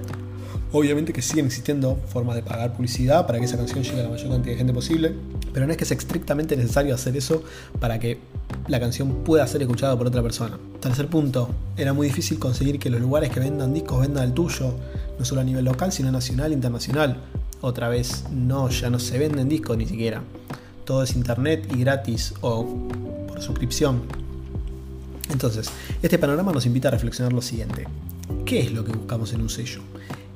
Obviamente 0.74 1.12
que 1.12 1.22
siguen 1.22 1.48
existiendo 1.48 1.98
formas 2.08 2.36
de 2.36 2.44
pagar 2.44 2.74
publicidad 2.74 3.26
para 3.26 3.40
que 3.40 3.46
esa 3.46 3.58
canción 3.58 3.84
llegue 3.84 4.00
a 4.00 4.04
la 4.04 4.10
mayor 4.10 4.30
cantidad 4.30 4.54
de 4.54 4.58
gente 4.58 4.74
posible, 4.74 5.14
pero 5.54 5.66
no 5.66 5.72
es 5.74 5.78
que 5.78 5.84
sea 5.84 5.98
estrictamente 5.98 6.56
necesario 6.56 6.96
hacer 6.96 7.18
eso 7.18 7.44
para 7.80 8.00
que 8.00 8.20
la 8.68 8.80
canción 8.80 9.24
pueda 9.26 9.46
ser 9.48 9.62
escuchada 9.62 9.98
por 9.98 10.08
otra 10.08 10.22
persona. 10.22 10.58
Tercer 10.80 11.08
punto, 11.08 11.50
era 11.76 11.94
muy 11.94 12.08
difícil 12.08 12.40
conseguir 12.40 12.80
que 12.80 12.90
los 12.90 13.02
lugares 13.02 13.32
que 13.32 13.40
vendan 13.42 13.74
discos 13.74 14.00
vendan 14.00 14.24
el 14.24 14.34
tuyo, 14.34 14.74
no 15.20 15.26
solo 15.26 15.42
a 15.42 15.44
nivel 15.44 15.66
local, 15.66 15.92
sino 15.92 16.10
nacional 16.12 16.52
e 16.52 16.54
internacional. 16.54 17.18
Otra 17.62 17.90
vez, 17.90 18.26
no, 18.32 18.70
ya 18.70 18.90
no 18.90 18.98
se 18.98 19.20
venden 19.20 19.48
discos 19.48 19.78
ni 19.78 19.86
siquiera. 19.86 20.24
Todo 20.84 21.04
es 21.04 21.16
internet 21.16 21.72
y 21.76 21.80
gratis 21.80 22.34
o 22.42 22.66
por 23.28 23.42
suscripción. 23.42 24.02
Entonces, 25.30 25.70
este 26.02 26.18
panorama 26.18 26.52
nos 26.52 26.66
invita 26.66 26.88
a 26.88 26.92
reflexionar 26.92 27.34
lo 27.34 27.42
siguiente. 27.42 27.88
¿Qué 28.46 28.62
es 28.62 28.72
lo 28.72 28.84
que 28.84 28.92
buscamos 28.92 29.32
en 29.34 29.42
un 29.42 29.50
sello? 29.50 29.82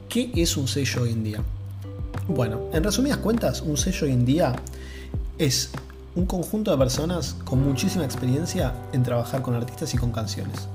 ¿Qué 0.07 0.31
es 0.35 0.55
un 0.55 0.67
sello 0.67 1.01
hoy 1.01 1.11
en 1.11 1.23
día? 1.23 1.43
Bueno, 2.27 2.69
en 2.71 2.83
resumidas 2.83 3.17
cuentas, 3.17 3.61
un 3.61 3.75
sello 3.75 4.05
hoy 4.05 4.13
en 4.13 4.25
día 4.25 4.55
es 5.37 5.71
un 6.15 6.27
conjunto 6.27 6.71
de 6.71 6.77
personas 6.77 7.35
con 7.43 7.63
muchísima 7.63 8.05
experiencia 8.05 8.73
en 8.93 9.03
trabajar 9.03 9.41
con 9.41 9.55
artistas 9.55 9.93
y 9.95 9.97
con 9.97 10.11
canciones. 10.11 10.67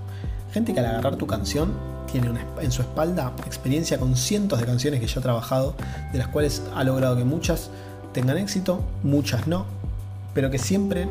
Gente 0.52 0.74
que 0.74 0.80
al 0.80 0.86
agarrar 0.86 1.16
tu 1.16 1.26
canción 1.26 1.72
tiene 2.10 2.30
en 2.60 2.72
su 2.72 2.82
espalda 2.82 3.32
experiencia 3.46 3.98
con 3.98 4.16
cientos 4.16 4.58
de 4.60 4.66
canciones 4.66 5.00
que 5.00 5.06
ya 5.06 5.20
ha 5.20 5.22
trabajado, 5.22 5.74
de 6.12 6.18
las 6.18 6.28
cuales 6.28 6.62
ha 6.74 6.84
logrado 6.84 7.16
que 7.16 7.24
muchas 7.24 7.70
tengan 8.12 8.38
éxito, 8.38 8.82
muchas 9.02 9.46
no, 9.46 9.66
pero 10.34 10.50
que 10.50 10.58
siempre 10.58 11.08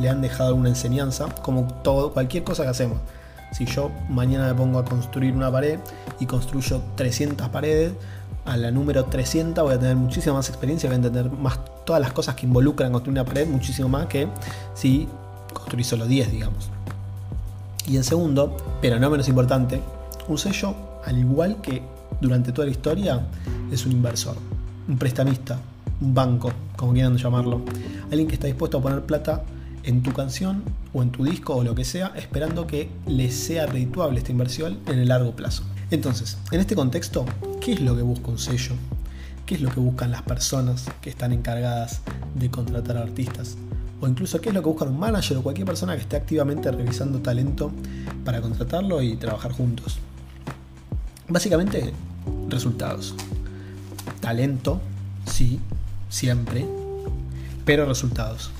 le 0.00 0.08
han 0.08 0.20
dejado 0.20 0.48
alguna 0.48 0.68
enseñanza, 0.68 1.26
como 1.42 1.64
todo, 1.82 2.12
cualquier 2.12 2.44
cosa 2.44 2.64
que 2.64 2.70
hacemos. 2.70 2.98
Si 3.52 3.64
yo 3.66 3.90
mañana 4.08 4.46
me 4.46 4.54
pongo 4.54 4.78
a 4.78 4.84
construir 4.84 5.34
una 5.34 5.50
pared 5.50 5.78
y 6.20 6.26
construyo 6.26 6.82
300 6.96 7.48
paredes, 7.48 7.92
a 8.44 8.56
la 8.56 8.70
número 8.70 9.04
300 9.04 9.62
voy 9.62 9.74
a 9.74 9.78
tener 9.78 9.96
muchísima 9.96 10.36
más 10.36 10.48
experiencia, 10.48 10.88
voy 10.88 10.94
a 10.94 10.96
entender 10.96 11.30
más 11.30 11.58
todas 11.84 12.00
las 12.00 12.12
cosas 12.12 12.34
que 12.34 12.46
involucran 12.46 12.92
construir 12.92 13.18
una 13.18 13.24
pared, 13.24 13.46
muchísimo 13.46 13.88
más 13.88 14.06
que 14.06 14.28
si 14.74 15.08
construí 15.52 15.84
solo 15.84 16.06
10, 16.06 16.30
digamos. 16.32 16.70
Y 17.86 17.96
en 17.96 18.04
segundo, 18.04 18.56
pero 18.82 18.98
no 18.98 19.08
menos 19.08 19.28
importante, 19.28 19.80
un 20.28 20.38
sello, 20.38 20.74
al 21.04 21.18
igual 21.18 21.60
que 21.60 21.82
durante 22.20 22.52
toda 22.52 22.66
la 22.66 22.72
historia, 22.72 23.26
es 23.72 23.86
un 23.86 23.92
inversor, 23.92 24.36
un 24.86 24.98
prestamista, 24.98 25.58
un 26.00 26.14
banco, 26.14 26.52
como 26.76 26.92
quieran 26.92 27.16
llamarlo. 27.16 27.62
Alguien 28.10 28.28
que 28.28 28.34
está 28.34 28.46
dispuesto 28.46 28.78
a 28.78 28.82
poner 28.82 29.02
plata 29.02 29.42
en 29.84 30.02
tu 30.02 30.12
canción 30.12 30.62
o 30.92 31.02
en 31.02 31.10
tu 31.10 31.24
disco 31.24 31.56
o 31.56 31.64
lo 31.64 31.74
que 31.74 31.84
sea, 31.84 32.12
esperando 32.16 32.66
que 32.66 32.90
le 33.06 33.30
sea 33.30 33.66
redituable 33.66 34.18
esta 34.18 34.32
inversión 34.32 34.78
en 34.86 34.98
el 34.98 35.08
largo 35.08 35.34
plazo. 35.34 35.62
Entonces, 35.90 36.36
en 36.52 36.60
este 36.60 36.74
contexto, 36.74 37.24
¿qué 37.60 37.72
es 37.72 37.80
lo 37.80 37.96
que 37.96 38.02
busca 38.02 38.28
un 38.28 38.38
sello? 38.38 38.74
¿Qué 39.46 39.54
es 39.54 39.62
lo 39.62 39.70
que 39.70 39.80
buscan 39.80 40.10
las 40.10 40.22
personas 40.22 40.84
que 41.00 41.08
están 41.08 41.32
encargadas 41.32 42.02
de 42.34 42.50
contratar 42.50 42.98
a 42.98 43.02
artistas? 43.02 43.56
O 44.00 44.06
incluso 44.06 44.40
qué 44.40 44.50
es 44.50 44.54
lo 44.54 44.62
que 44.62 44.68
buscan 44.68 44.88
un 44.88 44.98
manager 44.98 45.38
o 45.38 45.42
cualquier 45.42 45.66
persona 45.66 45.94
que 45.96 46.02
esté 46.02 46.16
activamente 46.16 46.70
revisando 46.70 47.20
talento 47.20 47.72
para 48.24 48.42
contratarlo 48.42 49.00
y 49.00 49.16
trabajar 49.16 49.52
juntos. 49.52 49.98
Básicamente, 51.30 51.92
resultados. 52.48 53.14
Talento, 54.18 54.80
sí, 55.26 55.60
siempre, 56.08 56.66
pero 57.66 57.84
resultados. 57.84 58.50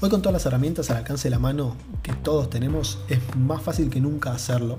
Hoy 0.00 0.10
con 0.10 0.20
todas 0.20 0.32
las 0.32 0.44
herramientas 0.44 0.90
al 0.90 0.96
alcance 0.96 1.28
de 1.28 1.30
la 1.30 1.38
mano 1.38 1.76
que 2.02 2.12
todos 2.12 2.50
tenemos, 2.50 2.98
es 3.08 3.20
más 3.36 3.62
fácil 3.62 3.90
que 3.90 4.00
nunca 4.00 4.32
hacerlo. 4.32 4.78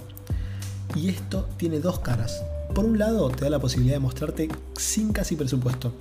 Y 0.93 1.07
esto 1.07 1.47
tiene 1.55 1.79
dos 1.79 1.99
caras. 1.99 2.43
Por 2.75 2.83
un 2.83 2.99
lado, 2.99 3.29
te 3.29 3.45
da 3.45 3.49
la 3.49 3.59
posibilidad 3.59 3.95
de 3.95 4.01
mostrarte 4.01 4.49
sin 4.77 5.13
casi 5.13 5.37
presupuesto. 5.37 5.93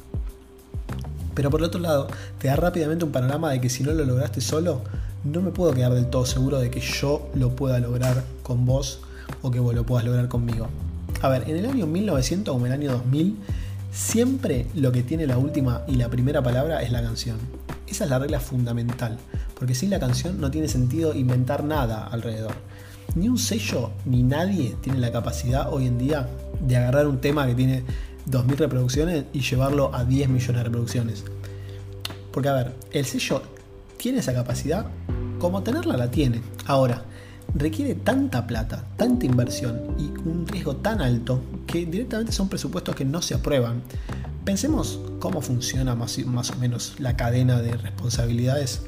Pero 1.36 1.48
por 1.48 1.60
el 1.60 1.66
otro 1.66 1.80
lado, 1.80 2.08
te 2.40 2.48
da 2.48 2.56
rápidamente 2.56 3.04
un 3.04 3.12
panorama 3.12 3.52
de 3.52 3.60
que 3.60 3.70
si 3.70 3.84
no 3.84 3.92
lo 3.92 4.04
lograste 4.04 4.40
solo, 4.40 4.82
no 5.22 5.40
me 5.42 5.52
puedo 5.52 5.72
quedar 5.74 5.94
del 5.94 6.10
todo 6.10 6.26
seguro 6.26 6.58
de 6.58 6.72
que 6.72 6.80
yo 6.80 7.28
lo 7.34 7.54
pueda 7.54 7.78
lograr 7.78 8.24
con 8.42 8.66
vos 8.66 9.02
o 9.42 9.52
que 9.52 9.60
vos 9.60 9.76
lo 9.76 9.86
puedas 9.86 10.04
lograr 10.04 10.26
conmigo. 10.26 10.66
A 11.22 11.28
ver, 11.28 11.44
en 11.48 11.56
el 11.56 11.66
año 11.66 11.86
1900 11.86 12.54
o 12.54 12.58
en 12.60 12.66
el 12.66 12.72
año 12.72 12.92
2000, 12.92 13.36
siempre 13.92 14.66
lo 14.74 14.90
que 14.90 15.02
tiene 15.02 15.26
la 15.26 15.36
última 15.36 15.82
y 15.86 15.96
la 15.96 16.08
primera 16.08 16.42
palabra 16.42 16.82
es 16.82 16.90
la 16.92 17.02
canción. 17.02 17.36
Esa 17.86 18.04
es 18.04 18.10
la 18.10 18.18
regla 18.18 18.40
fundamental, 18.40 19.18
porque 19.58 19.74
sin 19.74 19.90
la 19.90 20.00
canción 20.00 20.40
no 20.40 20.50
tiene 20.50 20.68
sentido 20.68 21.14
inventar 21.14 21.62
nada 21.64 22.06
alrededor. 22.06 22.54
Ni 23.16 23.28
un 23.28 23.36
sello 23.36 23.90
ni 24.06 24.22
nadie 24.22 24.76
tiene 24.80 24.98
la 24.98 25.12
capacidad 25.12 25.72
hoy 25.72 25.86
en 25.86 25.98
día 25.98 26.28
de 26.60 26.76
agarrar 26.76 27.06
un 27.06 27.20
tema 27.20 27.46
que 27.46 27.54
tiene 27.54 27.82
2.000 28.30 28.56
reproducciones 28.56 29.24
y 29.32 29.40
llevarlo 29.40 29.94
a 29.94 30.04
10 30.04 30.28
millones 30.28 30.56
de 30.56 30.62
reproducciones. 30.62 31.24
Porque 32.32 32.48
a 32.48 32.54
ver, 32.54 32.74
el 32.92 33.04
sello 33.04 33.42
tiene 33.98 34.20
esa 34.20 34.32
capacidad, 34.32 34.86
como 35.38 35.62
tenerla 35.62 35.96
la 35.96 36.10
tiene. 36.10 36.40
Ahora, 36.66 37.04
requiere 37.54 37.94
tanta 37.94 38.46
plata, 38.46 38.84
tanta 38.96 39.26
inversión 39.26 39.94
y 39.98 40.04
un 40.26 40.46
riesgo 40.46 40.76
tan 40.76 41.00
alto 41.00 41.42
que 41.66 41.86
directamente 41.86 42.32
son 42.32 42.48
presupuestos 42.48 42.94
que 42.94 43.04
no 43.04 43.22
se 43.22 43.34
aprueban. 43.34 43.82
Pensemos 44.44 45.00
cómo 45.18 45.40
funciona 45.42 45.94
más, 45.94 46.18
más 46.26 46.50
o 46.50 46.56
menos 46.56 46.94
la 46.98 47.16
cadena 47.16 47.60
de 47.60 47.76
responsabilidades. 47.76 48.82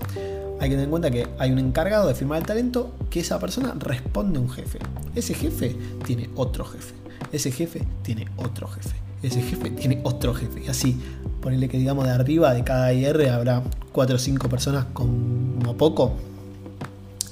Hay 0.61 0.69
que 0.69 0.75
tener 0.77 0.85
en 0.85 0.91
cuenta 0.91 1.11
que 1.11 1.29
hay 1.39 1.51
un 1.51 1.59
encargado 1.59 2.07
de 2.09 2.15
firmar 2.15 2.39
el 2.39 2.47
talento 2.47 2.95
que 3.11 3.21
esa 3.21 3.39
persona 3.39 3.75
responde 3.79 4.39
a 4.39 4.43
un 4.43 4.51
jefe. 4.51 4.79
Ese 5.15 5.35
jefe 5.35 5.77
tiene 6.07 6.31
otro 6.37 6.65
jefe. 6.65 6.95
Ese 7.33 7.51
jefe 7.51 7.87
tiene 8.03 8.29
otro 8.37 8.69
jefe. 8.69 8.97
Ese 9.23 9.41
jefe 9.43 9.71
tiene 9.71 10.01
otro 10.05 10.35
jefe. 10.35 10.65
Y 10.65 10.69
así, 10.69 11.01
ponerle 11.41 11.69
que 11.69 11.79
digamos 11.79 12.07
de 12.07 12.13
arriba 12.13 12.55
de 12.55 12.65
cada 12.65 12.93
IR 12.93 13.29
habrá 13.29 13.63
4 13.93 14.17
o 14.17 14.19
5 14.19 14.49
personas 14.49 14.87
como 14.93 15.77
poco. 15.77 16.15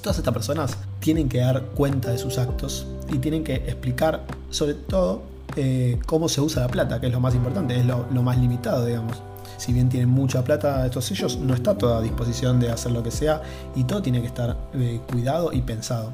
Todas 0.03 0.19
estas 0.19 0.33
personas 0.33 0.77
tienen 1.01 1.29
que 1.29 1.39
dar 1.39 1.63
cuenta 1.75 2.11
de 2.11 2.19
sus 2.19 2.39
actos 2.39 2.87
y 3.13 3.19
tienen 3.19 3.43
que 3.43 3.57
explicar 3.57 4.23
sobre 4.51 4.75
todo 4.75 5.23
eh, 5.57 5.99
cómo 6.07 6.29
se 6.29 6.41
usa 6.41 6.63
la 6.63 6.69
plata, 6.69 7.01
que 7.01 7.07
es 7.07 7.13
lo 7.13 7.21
más 7.21 7.35
importante, 7.35 7.79
es 7.79 7.85
lo, 7.85 8.05
más 8.23 8.39
limitado, 8.39 8.87
digamos. 8.87 9.21
Si 9.57 9.73
bien 9.73 9.89
tienen 9.89 10.09
mucha 10.09 10.43
plata 10.45 10.87
estos 10.87 11.05
sellos, 11.05 11.37
no 11.39 11.55
está 11.55 11.77
toda 11.77 11.99
a 11.99 12.01
disposición 12.01 12.61
de 12.61 12.71
hacer 12.71 12.93
lo 12.93 13.03
que 13.03 13.11
sea 13.11 13.43
y 13.75 13.85
todo 13.85 14.01
tiene 14.01 14.21
que 14.21 14.29
estar 14.29 14.57
eh, 14.75 15.01
cuidado 15.11 15.53
y 15.53 15.61
pensado. 15.61 16.13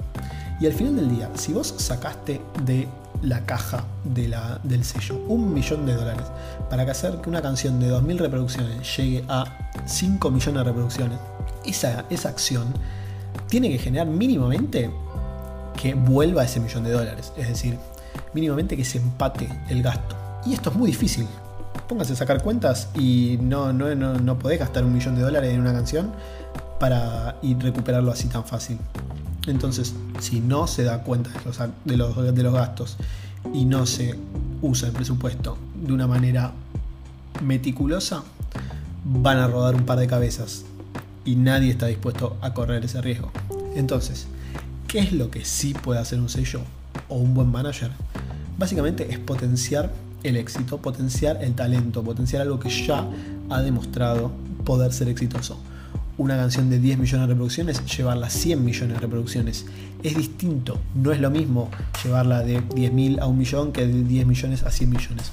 Y 0.59 0.67
al 0.67 0.73
final 0.73 0.97
del 0.97 1.11
día, 1.11 1.31
si 1.35 1.53
vos 1.53 1.75
sacaste 1.77 2.41
de 2.65 2.89
la 3.23 3.45
caja 3.45 3.85
de 4.05 4.29
la, 4.29 4.59
del 4.63 4.85
sello 4.85 5.17
un 5.29 5.53
millón 5.53 5.87
de 5.87 5.95
dólares 5.95 6.27
para 6.69 6.91
hacer 6.91 7.21
que 7.21 7.29
una 7.29 7.43
canción 7.43 7.79
de 7.81 7.91
2.000 7.91 8.19
reproducciones 8.19 8.97
llegue 8.97 9.25
a 9.29 9.71
5 9.87 10.31
millones 10.31 10.55
de 10.55 10.65
reproducciones, 10.65 11.19
esa, 11.65 12.05
esa 12.11 12.31
acción 12.31 12.67
tiene 13.49 13.71
que 13.71 13.79
generar 13.79 14.07
mínimamente 14.07 14.91
que 15.81 15.95
vuelva 15.95 16.45
ese 16.45 16.61
millón 16.61 16.85
de 16.85 16.93
dólares. 16.93 17.33
Es 17.37 17.49
decir, 17.49 17.79
mínimamente 18.33 18.77
que 18.77 18.85
se 18.85 18.99
empate 18.99 19.49
el 19.69 19.83
gasto. 19.83 20.17
Y 20.45 20.55
esto 20.55 20.71
es 20.71 20.77
muy 20.77 20.89
difícil. 20.89 21.27
Póngase 21.89 22.15
a 22.15 22.17
sacar 22.17 22.43
cuentas 22.43 22.89
y 22.95 23.39
no, 23.41 23.73
no, 23.73 23.95
no, 23.95 24.39
podés 24.39 24.59
gastar 24.59 24.85
un 24.85 24.93
millón 24.93 25.15
de 25.15 25.23
dólares 25.23 25.53
en 25.53 25.61
una 25.61 25.73
canción 25.73 26.13
para 26.81 27.37
ir 27.43 27.59
recuperarlo 27.59 28.11
así 28.11 28.29
tan 28.29 28.45
fácil. 28.45 28.79
Entonces, 29.47 29.95
si 30.19 30.41
no 30.41 30.67
se 30.67 30.83
da 30.83 31.03
cuenta 31.03 31.31
de 31.85 31.97
los, 31.97 32.17
de 32.35 32.43
los 32.43 32.55
gastos 32.55 32.97
y 33.55 33.65
no 33.65 33.87
se 33.87 34.19
usa 34.63 34.89
el 34.89 34.95
presupuesto 34.95 35.57
de 35.75 35.93
una 35.93 36.09
manera 36.09 36.53
meticulosa, 37.45 38.25
van 39.05 39.39
a 39.39 39.47
rodar 39.47 39.77
un 39.77 39.85
par 39.85 39.99
de 39.99 40.09
cabezas 40.09 40.65
y 41.27 41.37
nadie 41.37 41.71
está 41.71 41.87
dispuesto 41.87 42.39
a 42.41 42.55
correr 42.55 42.85
ese 42.85 43.03
riesgo. 43.03 43.31
Entonces, 43.75 44.27
¿qué 44.89 45.01
es 45.01 45.13
lo 45.13 45.31
que 45.31 45.45
sí 45.45 45.75
puede 45.75 46.01
hacer 46.01 46.21
un 46.21 46.31
sello 46.31 46.61
o 47.09 47.17
un 47.17 47.35
buen 47.35 47.51
manager? 47.51 47.91
Básicamente 48.57 49.13
es 49.13 49.19
potenciar 49.19 49.93
el 50.23 50.37
éxito, 50.37 50.79
potenciar 50.79 51.43
el 51.43 51.55
talento, 51.55 52.03
potenciar 52.03 52.43
algo 52.43 52.59
que 52.59 52.71
ya 52.71 53.07
ha 53.51 53.61
demostrado 53.61 54.33
poder 54.65 54.93
ser 54.93 55.09
exitoso. 55.09 55.59
Una 56.17 56.37
canción 56.37 56.71
de 56.71 56.79
10 56.79 56.99
millones 56.99 57.29
de 57.29 57.35
reproducciones, 57.35 57.97
llevarla 57.97 58.29
a 58.29 58.31
100 58.31 58.65
millones 58.65 58.95
de 58.95 59.01
reproducciones. 59.01 59.67
Es 60.03 60.17
distinto, 60.17 60.81
no 60.95 61.13
es 61.13 61.21
lo 61.21 61.31
mismo 61.31 61.71
llevarla 62.03 62.41
de 62.41 62.63
10.000 62.63 63.21
a 63.21 63.27
un 63.27 63.37
millón 63.37 63.73
que 63.73 63.87
de 63.87 64.03
10 64.03 64.27
millones 64.27 64.63
a 64.63 64.71
100 64.71 64.89
millones. 64.89 65.33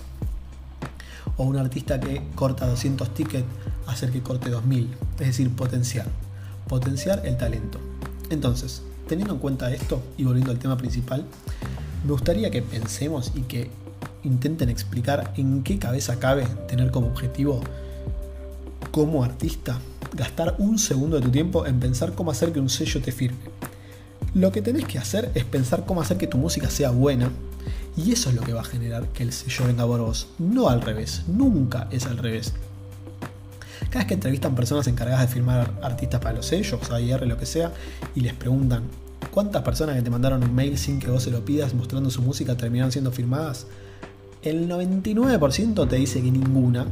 O 1.37 1.43
un 1.43 1.57
artista 1.57 1.99
que 1.99 2.21
corta 2.35 2.67
200 2.67 3.13
tickets 3.13 3.45
hacer 3.87 4.11
que 4.11 4.21
corte 4.21 4.49
2000, 4.49 4.89
es 5.19 5.27
decir, 5.27 5.49
potenciar, 5.51 6.07
potenciar 6.67 7.25
el 7.25 7.37
talento. 7.37 7.79
Entonces, 8.29 8.81
teniendo 9.07 9.33
en 9.33 9.39
cuenta 9.39 9.71
esto 9.71 10.01
y 10.17 10.23
volviendo 10.23 10.51
al 10.51 10.59
tema 10.59 10.77
principal, 10.77 11.25
me 12.03 12.11
gustaría 12.11 12.51
que 12.51 12.61
pensemos 12.61 13.31
y 13.35 13.41
que 13.41 13.69
intenten 14.23 14.69
explicar 14.69 15.33
en 15.37 15.63
qué 15.63 15.79
cabeza 15.79 16.19
cabe 16.19 16.45
tener 16.67 16.91
como 16.91 17.07
objetivo, 17.07 17.61
como 18.91 19.23
artista, 19.23 19.79
gastar 20.13 20.55
un 20.59 20.77
segundo 20.77 21.17
de 21.17 21.23
tu 21.23 21.31
tiempo 21.31 21.65
en 21.65 21.79
pensar 21.79 22.13
cómo 22.13 22.31
hacer 22.31 22.53
que 22.53 22.59
un 22.59 22.69
sello 22.69 23.01
te 23.01 23.11
firme. 23.11 23.39
Lo 24.33 24.51
que 24.51 24.61
tenés 24.61 24.85
que 24.85 24.97
hacer 24.97 25.31
es 25.35 25.43
pensar 25.43 25.85
cómo 25.85 26.01
hacer 26.01 26.17
que 26.17 26.27
tu 26.27 26.37
música 26.37 26.69
sea 26.69 26.91
buena 26.91 27.31
y 27.95 28.11
eso 28.11 28.29
es 28.29 28.35
lo 28.35 28.41
que 28.41 28.53
va 28.53 28.61
a 28.61 28.65
generar 28.65 29.07
que 29.09 29.23
el 29.23 29.31
sello 29.31 29.65
venga 29.65 29.85
por 29.85 30.01
vos, 30.01 30.27
no 30.39 30.69
al 30.69 30.81
revés, 30.81 31.23
nunca 31.27 31.87
es 31.91 32.05
al 32.05 32.17
revés. 32.17 32.53
Cada 33.89 33.99
vez 33.99 34.07
que 34.07 34.13
entrevistan 34.15 34.55
personas 34.55 34.87
encargadas 34.87 35.21
de 35.21 35.27
firmar 35.27 35.71
artistas 35.83 36.19
para 36.19 36.35
los 36.35 36.47
sellos, 36.47 36.89
AIR, 36.91 37.27
lo 37.27 37.37
que 37.37 37.45
sea, 37.45 37.71
y 38.15 38.21
les 38.21 38.33
preguntan 38.33 38.83
cuántas 39.31 39.61
personas 39.61 39.95
que 39.95 40.01
te 40.01 40.09
mandaron 40.09 40.43
un 40.43 40.53
mail 40.53 40.77
sin 40.77 40.99
que 40.99 41.09
vos 41.09 41.23
se 41.23 41.31
lo 41.31 41.45
pidas 41.45 41.73
mostrando 41.73 42.09
su 42.09 42.21
música 42.21 42.55
terminaron 42.55 42.91
siendo 42.91 43.11
firmadas, 43.11 43.67
el 44.41 44.67
99% 44.67 45.87
te 45.87 45.95
dice 45.95 46.21
que 46.21 46.31
ninguna, 46.31 46.87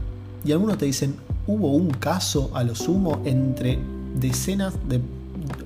y 0.46 0.52
algunos 0.52 0.78
te 0.78 0.86
dicen 0.86 1.16
hubo 1.48 1.72
un 1.72 1.90
caso 1.90 2.52
a 2.54 2.64
lo 2.64 2.76
sumo 2.76 3.22
entre 3.26 3.80
decenas 4.16 4.76
de 4.88 5.02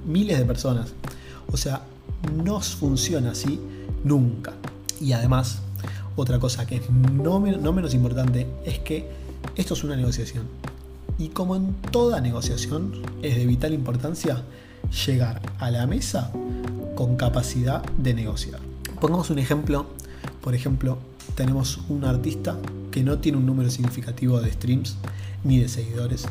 miles 0.06 0.40
de 0.40 0.46
personas. 0.46 0.94
O 1.52 1.58
sea, 1.58 1.84
no 2.44 2.60
funciona 2.62 3.32
así 3.32 3.60
nunca. 4.04 4.54
Y 5.02 5.14
además, 5.14 5.60
otra 6.16 6.40
cosa 6.40 6.66
que 6.66 6.78
es 6.78 6.90
no, 6.90 7.40
no 7.40 7.74
menos 7.74 7.94
importante 7.94 8.48
es 8.66 8.80
que 8.80 9.10
esto 9.56 9.74
es 9.74 9.84
una 9.84 9.96
negociación. 9.96 10.46
Y 11.18 11.30
como 11.30 11.56
en 11.56 11.74
toda 11.92 12.22
negociación, 12.22 12.94
es 13.22 13.36
de 13.36 13.46
vital 13.46 13.74
importancia 13.74 14.44
llegar 15.06 15.42
a 15.60 15.72
la 15.72 15.88
mesa 15.88 16.32
con 16.96 17.16
capacidad 17.16 17.84
de 17.98 18.14
negociar. 18.14 18.60
Pongamos 19.00 19.30
un 19.30 19.40
ejemplo, 19.40 19.86
por 20.42 20.56
ejemplo, 20.56 20.98
tenemos 21.36 21.80
un 21.90 22.06
artista 22.06 22.58
que 22.92 23.04
no 23.04 23.20
tiene 23.20 23.38
un 23.38 23.46
número 23.46 23.70
significativo 23.70 24.40
de 24.40 24.52
streams 24.52 24.98
ni 25.44 25.60
de 25.60 25.68
seguidores, 25.68 26.28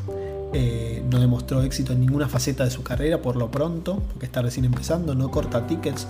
eh, 0.57 1.03
no 1.11 1.19
demostró 1.19 1.63
éxito 1.63 1.95
en 1.95 2.01
ninguna 2.01 2.29
faceta 2.29 2.63
de 2.63 2.71
su 2.71 2.85
carrera 2.85 3.21
por 3.21 3.35
lo 3.35 3.51
pronto, 3.51 4.01
porque 4.13 4.27
está 4.27 4.41
recién 4.41 4.65
empezando, 4.65 5.17
no 5.17 5.29
corta 5.29 5.67
tickets, 5.67 6.07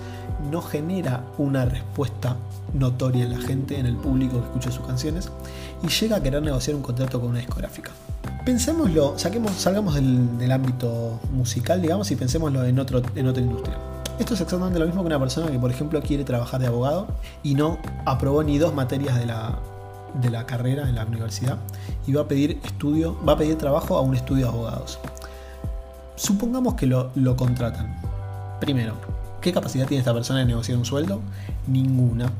no 0.51 0.61
genera 0.61 1.25
una 1.39 1.65
respuesta 1.65 2.37
notoria 2.75 3.23
en 3.23 3.31
la 3.31 3.39
gente, 3.39 3.79
en 3.79 3.87
el 3.87 3.95
público 3.95 4.39
que 4.39 4.45
escucha 4.45 4.71
sus 4.71 4.85
canciones, 4.85 5.31
y 5.81 5.87
llega 5.87 6.17
a 6.17 6.21
querer 6.21 6.43
negociar 6.43 6.75
un 6.75 6.83
contrato 6.83 7.19
con 7.19 7.31
una 7.31 7.39
discográfica. 7.39 7.89
Pensémoslo, 8.45 9.17
saquemos, 9.17 9.51
salgamos 9.53 9.95
del, 9.95 10.51
ámbito 10.51 11.19
musical, 11.33 11.81
digamos, 11.81 12.11
y 12.11 12.15
pensémoslo 12.15 12.63
en, 12.65 12.77
otro, 12.77 13.01
en 13.15 13.27
otra 13.27 13.41
industria. 13.41 13.75
Esto 14.19 14.35
es 14.35 14.41
exactamente 14.41 14.77
lo 14.77 14.85
mismo 14.85 15.01
que 15.01 15.07
una 15.07 15.19
persona 15.19 15.49
que, 15.49 15.57
por 15.57 15.71
ejemplo, 15.71 15.99
quiere 16.03 16.23
trabajar 16.23 16.61
de 16.61 16.67
abogado 16.67 17.07
y 17.41 17.55
no 17.55 17.79
aprobó 18.05 18.43
ni 18.43 18.59
dos 18.59 18.75
materias 18.75 19.17
de 19.17 19.25
la, 19.25 19.57
de 20.21 20.29
la 20.29 20.45
carrera 20.45 20.87
en 20.87 20.95
la 20.95 21.05
universidad 21.05 21.57
y 22.07 22.13
va 22.13 22.21
a 22.21 22.27
pedir 22.27 22.59
estudio, 22.63 23.17
va 23.27 23.33
a 23.33 23.37
pedir 23.37 23.57
trabajo 23.57 23.97
a 23.97 24.01
un 24.01 24.15
estudio 24.15 24.45
de 24.45 24.51
abogados. 24.51 24.99
Supongamos 26.15 26.75
que 26.75 26.87
lo, 26.87 27.11
lo 27.15 27.35
contratan. 27.35 27.95
Primero, 28.59 28.93
¿qué 29.41 29.51
capacidad 29.51 29.87
tiene 29.87 29.99
esta 29.99 30.13
persona 30.13 30.39
de 30.39 30.45
negociar 30.45 30.77
un 30.77 30.85
sueldo? 30.85 31.21
Ninguna. 31.67 32.31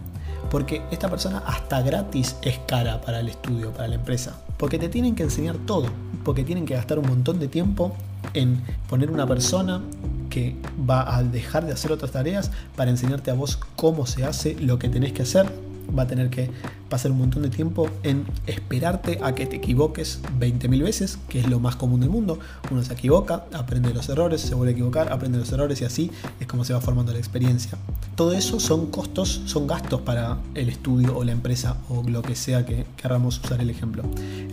Porque 0.49 0.83
esta 0.91 1.09
persona 1.09 1.39
hasta 1.45 1.81
gratis 1.81 2.37
es 2.41 2.59
cara 2.67 3.01
para 3.01 3.19
el 3.19 3.29
estudio, 3.29 3.71
para 3.71 3.87
la 3.87 3.95
empresa. 3.95 4.35
Porque 4.57 4.79
te 4.79 4.89
tienen 4.89 5.15
que 5.15 5.23
enseñar 5.23 5.57
todo. 5.65 5.87
Porque 6.23 6.43
tienen 6.43 6.65
que 6.65 6.75
gastar 6.75 6.99
un 6.99 7.07
montón 7.07 7.39
de 7.39 7.47
tiempo 7.47 7.95
en 8.33 8.61
poner 8.89 9.11
una 9.11 9.27
persona 9.27 9.81
que 10.29 10.55
va 10.89 11.15
a 11.15 11.23
dejar 11.23 11.65
de 11.65 11.73
hacer 11.73 11.91
otras 11.91 12.11
tareas 12.11 12.51
para 12.75 12.91
enseñarte 12.91 13.31
a 13.31 13.33
vos 13.33 13.59
cómo 13.75 14.05
se 14.05 14.23
hace 14.23 14.55
lo 14.55 14.79
que 14.79 14.89
tenés 14.89 15.13
que 15.13 15.23
hacer. 15.23 15.49
Va 15.97 16.03
a 16.03 16.07
tener 16.07 16.29
que 16.29 16.49
pasar 16.89 17.11
un 17.11 17.17
montón 17.17 17.43
de 17.43 17.49
tiempo 17.49 17.89
en 18.03 18.25
esperarte 18.47 19.19
a 19.21 19.33
que 19.35 19.45
te 19.45 19.57
equivoques 19.57 20.21
20.000 20.39 20.83
veces, 20.83 21.19
que 21.29 21.39
es 21.39 21.49
lo 21.49 21.59
más 21.59 21.75
común 21.75 21.99
del 21.99 22.09
mundo. 22.09 22.39
Uno 22.71 22.83
se 22.83 22.93
equivoca, 22.93 23.45
aprende 23.53 23.93
los 23.93 24.07
errores, 24.09 24.41
se 24.41 24.55
vuelve 24.55 24.71
a 24.71 24.73
equivocar, 24.73 25.11
aprende 25.11 25.37
los 25.37 25.51
errores 25.51 25.81
y 25.81 25.85
así 25.85 26.11
es 26.39 26.47
como 26.47 26.63
se 26.63 26.73
va 26.73 26.81
formando 26.81 27.11
la 27.11 27.17
experiencia. 27.17 27.77
Todo 28.15 28.33
eso 28.33 28.59
son 28.59 28.87
costos, 28.87 29.41
son 29.45 29.67
gastos 29.67 30.01
para 30.01 30.37
el 30.53 30.69
estudio 30.69 31.17
o 31.17 31.23
la 31.23 31.31
empresa 31.31 31.77
o 31.89 32.03
lo 32.03 32.21
que 32.21 32.35
sea 32.35 32.65
que 32.65 32.85
queramos 32.95 33.41
usar 33.43 33.59
el 33.61 33.69
ejemplo. 33.69 34.03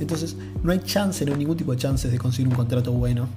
Entonces, 0.00 0.36
no 0.62 0.72
hay 0.72 0.80
chance, 0.80 1.24
no 1.24 1.32
hay 1.32 1.38
ningún 1.38 1.56
tipo 1.56 1.72
de 1.72 1.78
chances 1.78 2.10
de 2.10 2.18
conseguir 2.18 2.48
un 2.48 2.54
contrato 2.54 2.92
bueno 2.92 3.28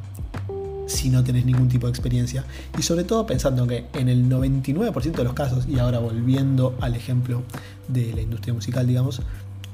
si 0.87 1.09
no 1.09 1.23
tenés 1.23 1.45
ningún 1.45 1.69
tipo 1.69 1.87
de 1.87 1.91
experiencia. 1.91 2.45
Y 2.77 2.81
sobre 2.81 3.03
todo 3.03 3.25
pensando 3.25 3.67
que 3.67 3.85
en 3.93 4.09
el 4.09 4.29
99% 4.29 5.11
de 5.11 5.23
los 5.23 5.33
casos, 5.33 5.67
y 5.67 5.79
ahora 5.79 5.99
volviendo 5.99 6.75
al 6.81 6.95
ejemplo 6.95 7.43
de 7.87 8.13
la 8.13 8.21
industria 8.21 8.53
musical, 8.53 8.87
digamos, 8.87 9.21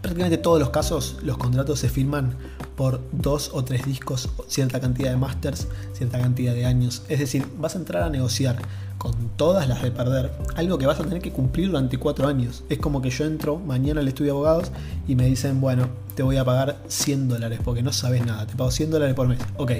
prácticamente 0.01 0.37
todos 0.37 0.59
los 0.59 0.69
casos 0.69 1.17
los 1.23 1.37
contratos 1.37 1.79
se 1.79 1.89
firman 1.89 2.35
por 2.75 3.01
dos 3.11 3.51
o 3.53 3.63
tres 3.63 3.85
discos, 3.85 4.29
cierta 4.47 4.79
cantidad 4.79 5.11
de 5.11 5.17
masters, 5.17 5.67
cierta 5.93 6.19
cantidad 6.19 6.53
de 6.53 6.65
años. 6.65 7.03
Es 7.07 7.19
decir, 7.19 7.45
vas 7.59 7.75
a 7.75 7.79
entrar 7.79 8.03
a 8.03 8.09
negociar 8.09 8.57
con 8.97 9.13
todas 9.35 9.67
las 9.67 9.81
de 9.81 9.91
perder, 9.91 10.31
algo 10.55 10.77
que 10.77 10.85
vas 10.85 10.99
a 10.99 11.03
tener 11.03 11.21
que 11.21 11.31
cumplir 11.31 11.67
durante 11.67 11.97
cuatro 11.97 12.27
años. 12.27 12.63
Es 12.69 12.77
como 12.77 13.01
que 13.01 13.09
yo 13.09 13.25
entro 13.25 13.57
mañana 13.57 14.01
al 14.01 14.07
estudio 14.07 14.33
de 14.33 14.37
abogados 14.37 14.71
y 15.07 15.15
me 15.15 15.25
dicen, 15.25 15.59
bueno, 15.59 15.89
te 16.15 16.23
voy 16.23 16.37
a 16.37 16.45
pagar 16.45 16.77
100 16.87 17.27
dólares 17.27 17.59
porque 17.63 17.81
no 17.81 17.93
sabes 17.93 18.25
nada, 18.25 18.45
te 18.45 18.55
pago 18.55 18.71
100 18.71 18.91
dólares 18.91 19.15
por 19.15 19.27
mes. 19.27 19.39
Ok, 19.57 19.71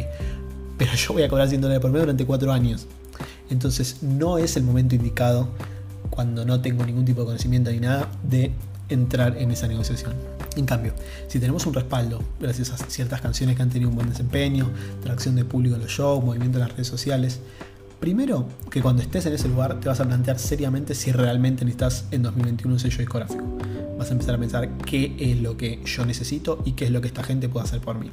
pero 0.82 0.96
yo 0.96 1.14
voy 1.14 1.22
a 1.22 1.30
cobrar 1.30 1.48
100 1.48 1.62
dólares 1.62 1.80
por 1.80 1.92
mes 1.92 2.02
durante 2.02 2.26
4 2.26 2.52
años. 2.52 2.88
Entonces 3.52 4.02
no 4.02 4.40
es 4.40 4.58
el 4.58 4.64
momento 4.64 4.96
indicado, 4.96 5.48
cuando 6.10 6.44
no 6.44 6.60
tengo 6.60 6.84
ningún 6.84 7.06
tipo 7.06 7.22
de 7.22 7.28
conocimiento 7.28 7.70
ni 7.70 7.80
nada, 7.80 8.10
de 8.24 8.52
entrar 8.90 9.38
en 9.38 9.52
esa 9.52 9.68
negociación. 9.68 10.14
En 10.56 10.66
cambio, 10.66 10.94
si 11.28 11.40
tenemos 11.40 11.68
un 11.68 11.76
respaldo, 11.76 12.24
gracias 12.40 12.72
a 12.72 12.78
ciertas 12.78 13.22
canciones 13.22 13.56
que 13.56 13.62
han 13.62 13.70
tenido 13.70 13.92
un 13.92 13.96
buen 13.96 14.10
desempeño, 14.10 14.72
tracción 15.04 15.36
de 15.36 15.46
público 15.46 15.76
en 15.76 15.82
los 15.82 15.92
shows, 15.92 16.26
movimiento 16.26 16.58
en 16.58 16.62
las 16.62 16.72
redes 16.72 16.88
sociales, 16.88 17.42
primero 18.00 18.48
que 18.72 18.82
cuando 18.82 19.04
estés 19.04 19.28
en 19.28 19.34
ese 19.34 19.50
lugar 19.50 19.80
te 19.80 19.88
vas 19.88 20.00
a 20.00 20.06
plantear 20.06 20.40
seriamente 20.40 20.96
si 20.96 21.12
realmente 21.12 21.64
necesitas 21.64 22.06
en 22.10 22.24
2021 22.24 22.74
un 22.74 22.80
sello 22.80 22.98
discográfico. 22.98 23.44
Vas 24.00 24.10
a 24.10 24.14
empezar 24.14 24.34
a 24.34 24.40
pensar 24.40 24.78
qué 24.78 25.16
es 25.20 25.40
lo 25.42 25.58
que 25.58 25.80
yo 25.86 26.08
necesito 26.08 26.64
y 26.66 26.72
qué 26.72 26.86
es 26.86 26.92
lo 26.92 27.02
que 27.02 27.08
esta 27.08 27.22
gente 27.22 27.50
puede 27.50 27.66
hacer 27.66 27.82
por 27.82 28.00
mí. 28.00 28.10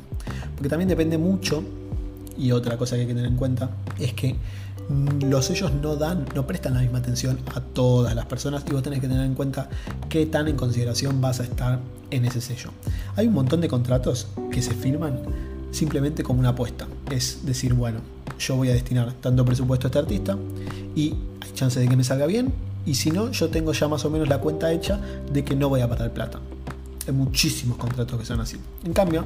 Porque 0.55 0.69
también 0.69 0.91
depende 0.91 1.17
mucho 1.17 1.65
y 2.39 2.53
otra 2.53 2.77
cosa 2.77 2.97
que 2.97 3.03
hay 3.03 3.07
que 3.09 3.15
tener 3.15 3.31
en 3.31 3.37
cuenta 3.37 3.71
es 3.99 4.13
que 4.15 4.37
los 5.27 5.45
sellos 5.45 5.73
no 5.75 5.97
dan, 5.97 6.25
no 6.35 6.47
prestan 6.47 6.75
la 6.75 6.81
misma 6.81 6.99
atención 6.99 7.39
a 7.55 7.61
todas 7.61 8.15
las 8.15 8.25
personas 8.27 8.65
y 8.69 8.73
vos 8.73 8.83
tenés 8.83 9.01
que 9.01 9.09
tener 9.09 9.25
en 9.25 9.35
cuenta 9.35 9.69
qué 10.09 10.25
tan 10.25 10.49
en 10.49 10.57
consideración 10.57 11.21
vas 11.21 11.41
a 11.41 11.45
estar 11.45 11.81
en 12.11 12.25
ese 12.25 12.41
sello. 12.41 12.71
Hay 13.17 13.27
un 13.27 13.35
montón 13.35 13.61
de 13.61 13.69
contratos 13.69 14.29
que 14.51 14.63
se 14.63 14.73
firman 14.73 15.21
simplemente 15.73 16.23
como 16.23 16.41
una 16.41 16.51
apuesta. 16.51 16.87
Es 17.11 17.45
decir, 17.45 17.75
bueno, 17.75 18.01
yo 18.39 18.57
voy 18.57 18.71
a 18.71 18.73
destinar 18.73 19.13
tanto 19.15 19.45
presupuesto 19.45 19.87
a 19.87 19.89
este 19.89 19.99
artista 19.99 20.39
y 20.95 21.15
hay 21.41 21.53
chance 21.53 21.79
de 21.79 21.87
que 21.87 21.97
me 21.97 22.05
salga 22.05 22.25
bien 22.27 22.53
y 22.87 22.95
si 22.95 23.11
no, 23.11 23.31
yo 23.31 23.51
tengo 23.51 23.73
ya 23.73 23.89
más 23.89 24.05
o 24.07 24.11
menos 24.11 24.29
la 24.29 24.39
cuenta 24.39 24.73
hecha 24.73 24.99
de 25.31 25.45
que 25.45 25.55
no 25.55 25.69
voy 25.69 25.83
a 25.83 25.89
perder 25.89 26.13
plata. 26.13 26.41
Hay 27.07 27.13
muchísimos 27.13 27.77
contratos 27.77 28.19
que 28.19 28.25
son 28.25 28.41
así. 28.41 28.57
En 28.85 28.95
cambio, 28.95 29.25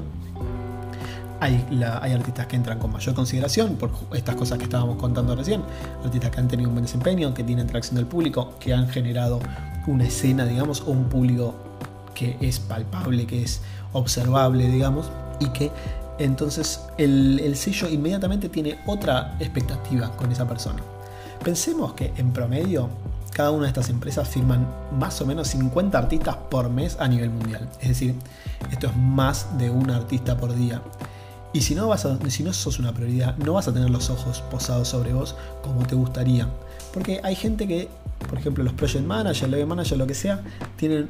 hay, 1.42 2.12
artistas 2.12 2.46
que 2.46 2.54
entran 2.54 2.78
con 2.78 2.92
mayor 2.92 3.14
consideración 3.14 3.74
por 3.74 3.90
estas 4.14 4.36
cosas 4.36 4.58
que 4.58 4.64
estábamos 4.64 4.96
contando 4.96 5.34
recién, 5.34 5.62
artistas 6.04 6.30
que 6.30 6.40
han 6.40 6.46
tenido 6.46 6.68
un 6.68 6.76
buen 6.76 6.84
desempeño, 6.84 7.34
que 7.34 7.42
tienen 7.42 7.66
tracción 7.66 7.96
del 7.96 8.06
público, 8.06 8.54
que 8.60 8.72
han 8.72 8.88
generado 8.88 9.40
una 9.88 10.04
escena, 10.04 10.46
digamos, 10.46 10.82
o 10.82 10.92
un 10.92 11.04
público 11.04 11.54
que 12.14 12.36
es 12.40 12.60
palpable, 12.60 13.26
que 13.26 13.42
es 13.42 13.60
observable, 13.92 14.68
digamos, 14.68 15.10
y 15.40 15.48
que 15.48 15.72
entonces 16.18 16.80
el, 16.96 17.40
el 17.40 17.56
sello 17.56 17.88
inmediatamente 17.88 18.48
tiene 18.48 18.78
otra 18.86 19.34
expectativa 19.40 20.12
con 20.12 20.30
esa 20.30 20.46
persona. 20.46 20.80
Pensemos 21.42 21.94
que 21.94 22.12
en 22.16 22.32
promedio 22.32 22.88
cada 23.32 23.50
una 23.50 23.62
de 23.62 23.68
estas 23.68 23.88
empresas 23.88 24.28
firman 24.28 24.68
más 24.96 25.20
o 25.20 25.26
menos 25.26 25.48
50 25.48 25.98
artistas 25.98 26.36
por 26.50 26.70
mes 26.70 26.98
a 27.00 27.08
nivel 27.08 27.30
mundial. 27.30 27.68
Es 27.80 27.88
decir, 27.88 28.14
esto 28.70 28.86
es 28.86 28.96
más 28.96 29.58
de 29.58 29.70
un 29.70 29.90
artista 29.90 30.36
por 30.36 30.54
día. 30.54 30.80
Y 31.52 31.60
si 31.60 31.74
no, 31.74 31.88
vas 31.88 32.06
si 32.28 32.42
no 32.42 32.52
sos 32.52 32.78
una 32.78 32.92
prioridad, 32.92 33.36
no 33.38 33.54
vas 33.54 33.68
a 33.68 33.74
tener 33.74 33.90
los 33.90 34.08
ojos 34.10 34.42
posados 34.50 34.88
sobre 34.88 35.12
vos 35.12 35.34
como 35.62 35.86
te 35.86 35.94
gustaría. 35.94 36.48
Porque 36.94 37.20
hay 37.22 37.34
gente 37.34 37.68
que, 37.68 37.88
por 38.28 38.38
ejemplo, 38.38 38.64
los 38.64 38.72
project 38.72 39.04
managers, 39.04 39.50
label 39.50 39.66
managers, 39.66 39.98
lo 39.98 40.06
que 40.06 40.14
sea, 40.14 40.42
tienen 40.76 41.08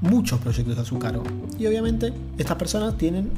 muchos 0.00 0.40
proyectos 0.40 0.78
a 0.78 0.84
su 0.84 0.98
cargo. 0.98 1.22
Y 1.58 1.66
obviamente 1.66 2.12
estas 2.38 2.56
personas 2.56 2.96
tienen 2.96 3.30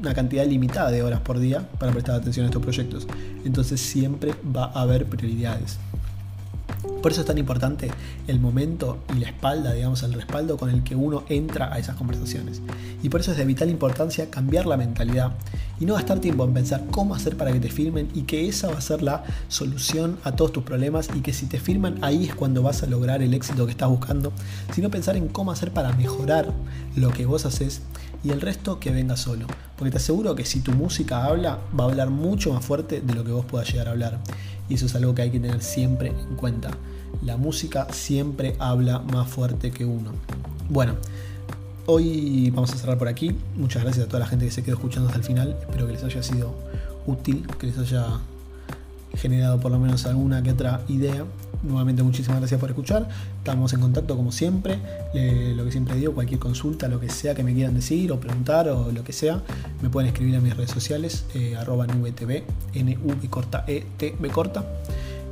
una 0.00 0.14
cantidad 0.14 0.46
limitada 0.46 0.90
de 0.90 1.02
horas 1.02 1.20
por 1.20 1.38
día 1.38 1.68
para 1.78 1.92
prestar 1.92 2.14
atención 2.16 2.44
a 2.44 2.48
estos 2.48 2.62
proyectos. 2.62 3.06
Entonces 3.44 3.80
siempre 3.80 4.34
va 4.56 4.66
a 4.66 4.82
haber 4.82 5.06
prioridades. 5.06 5.78
Por 7.02 7.12
eso 7.12 7.22
es 7.22 7.26
tan 7.26 7.38
importante 7.38 7.90
el 8.26 8.40
momento 8.40 8.98
y 9.16 9.20
la 9.20 9.28
espalda, 9.28 9.72
digamos, 9.72 10.02
el 10.02 10.12
respaldo 10.12 10.58
con 10.58 10.68
el 10.68 10.82
que 10.82 10.94
uno 10.94 11.24
entra 11.28 11.72
a 11.72 11.78
esas 11.78 11.96
conversaciones. 11.96 12.60
Y 13.02 13.08
por 13.08 13.20
eso 13.20 13.32
es 13.32 13.38
de 13.38 13.44
vital 13.46 13.70
importancia 13.70 14.28
cambiar 14.28 14.66
la 14.66 14.76
mentalidad 14.76 15.32
y 15.80 15.86
no 15.86 15.94
gastar 15.94 16.20
tiempo 16.20 16.44
en 16.44 16.52
pensar 16.52 16.84
cómo 16.90 17.14
hacer 17.14 17.38
para 17.38 17.52
que 17.52 17.58
te 17.58 17.70
firmen 17.70 18.08
y 18.14 18.22
que 18.22 18.48
esa 18.48 18.68
va 18.68 18.76
a 18.76 18.82
ser 18.82 19.02
la 19.02 19.24
solución 19.48 20.18
a 20.24 20.32
todos 20.32 20.52
tus 20.52 20.62
problemas 20.62 21.08
y 21.14 21.20
que 21.20 21.32
si 21.32 21.46
te 21.46 21.58
firman 21.58 21.98
ahí 22.02 22.26
es 22.26 22.34
cuando 22.34 22.62
vas 22.62 22.82
a 22.82 22.86
lograr 22.86 23.22
el 23.22 23.32
éxito 23.32 23.64
que 23.64 23.72
estás 23.72 23.88
buscando, 23.88 24.32
sino 24.74 24.90
pensar 24.90 25.16
en 25.16 25.28
cómo 25.28 25.52
hacer 25.52 25.72
para 25.72 25.92
mejorar 25.94 26.52
lo 26.96 27.10
que 27.10 27.24
vos 27.24 27.46
haces 27.46 27.80
y 28.22 28.30
el 28.30 28.40
resto 28.40 28.78
que 28.78 28.90
venga 28.90 29.16
solo. 29.16 29.46
Porque 29.76 29.90
te 29.90 29.96
aseguro 29.96 30.34
que 30.34 30.44
si 30.44 30.60
tu 30.60 30.72
música 30.72 31.24
habla, 31.24 31.58
va 31.78 31.84
a 31.84 31.88
hablar 31.88 32.10
mucho 32.10 32.52
más 32.52 32.64
fuerte 32.64 33.00
de 33.00 33.14
lo 33.14 33.24
que 33.24 33.32
vos 33.32 33.46
puedas 33.46 33.70
llegar 33.70 33.88
a 33.88 33.92
hablar. 33.92 34.18
Y 34.68 34.74
eso 34.74 34.86
es 34.86 34.94
algo 34.94 35.14
que 35.14 35.22
hay 35.22 35.30
que 35.30 35.40
tener 35.40 35.62
siempre 35.62 36.08
en 36.08 36.36
cuenta. 36.36 36.70
La 37.24 37.36
música 37.36 37.88
siempre 37.92 38.56
habla 38.58 39.00
más 39.00 39.28
fuerte 39.28 39.70
que 39.70 39.84
uno. 39.84 40.12
Bueno, 40.68 40.94
hoy 41.86 42.50
vamos 42.50 42.72
a 42.72 42.76
cerrar 42.76 42.98
por 42.98 43.08
aquí. 43.08 43.36
Muchas 43.56 43.82
gracias 43.82 44.06
a 44.06 44.08
toda 44.08 44.20
la 44.20 44.26
gente 44.26 44.44
que 44.44 44.52
se 44.52 44.62
quedó 44.62 44.76
escuchando 44.76 45.08
hasta 45.08 45.18
el 45.18 45.24
final. 45.24 45.56
Espero 45.60 45.86
que 45.86 45.92
les 45.92 46.04
haya 46.04 46.22
sido 46.22 46.54
útil, 47.06 47.46
que 47.58 47.66
les 47.66 47.78
haya 47.78 48.06
generado 49.14 49.58
por 49.58 49.72
lo 49.72 49.78
menos 49.78 50.06
alguna 50.06 50.42
que 50.42 50.52
otra 50.52 50.82
idea. 50.88 51.24
Nuevamente 51.62 52.02
muchísimas 52.02 52.38
gracias 52.38 52.60
por 52.60 52.70
escuchar. 52.70 53.08
Estamos 53.38 53.72
en 53.72 53.80
contacto 53.80 54.16
como 54.16 54.32
siempre. 54.32 54.78
lo 55.54 55.64
que 55.64 55.72
siempre 55.72 55.94
digo, 55.96 56.14
cualquier 56.14 56.40
consulta, 56.40 56.88
lo 56.88 57.00
que 57.00 57.08
sea 57.10 57.34
que 57.34 57.42
me 57.42 57.52
quieran 57.54 57.74
decir 57.74 58.12
o 58.12 58.20
preguntar 58.20 58.68
o 58.68 58.90
lo 58.92 59.04
que 59.04 59.12
sea, 59.12 59.42
me 59.82 59.90
pueden 59.90 60.08
escribir 60.08 60.34
en 60.34 60.42
mis 60.42 60.56
redes 60.56 60.70
sociales, 60.70 61.24
eh, 61.34 61.56
arroba 61.56 61.86
nvtv, 61.86 62.42
nv 62.74 63.28
corta 63.28 63.64
e 63.66 63.84
t 63.96 64.14
corta. 64.32 64.64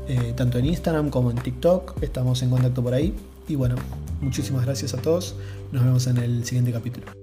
Eh, 0.09 0.33
tanto 0.35 0.59
en 0.59 0.67
Instagram 0.67 1.11
como 1.11 1.31
en 1.31 1.37
TikTok. 1.37 2.03
Estamos 2.03 2.43
en 2.43 2.51
contacto 2.51 2.83
por 2.83 2.95
ahí. 2.95 3.14
Y 3.47 3.57
bueno, 3.57 3.77
muchísimas 4.21 4.64
gracias 4.64 4.95
a 4.95 4.99
todos. 4.99 5.37
Nos 5.71 5.85
vemos 5.85 6.07
en 6.07 6.17
el 6.17 6.45
siguiente 6.45 6.73
capítulo. 6.73 7.17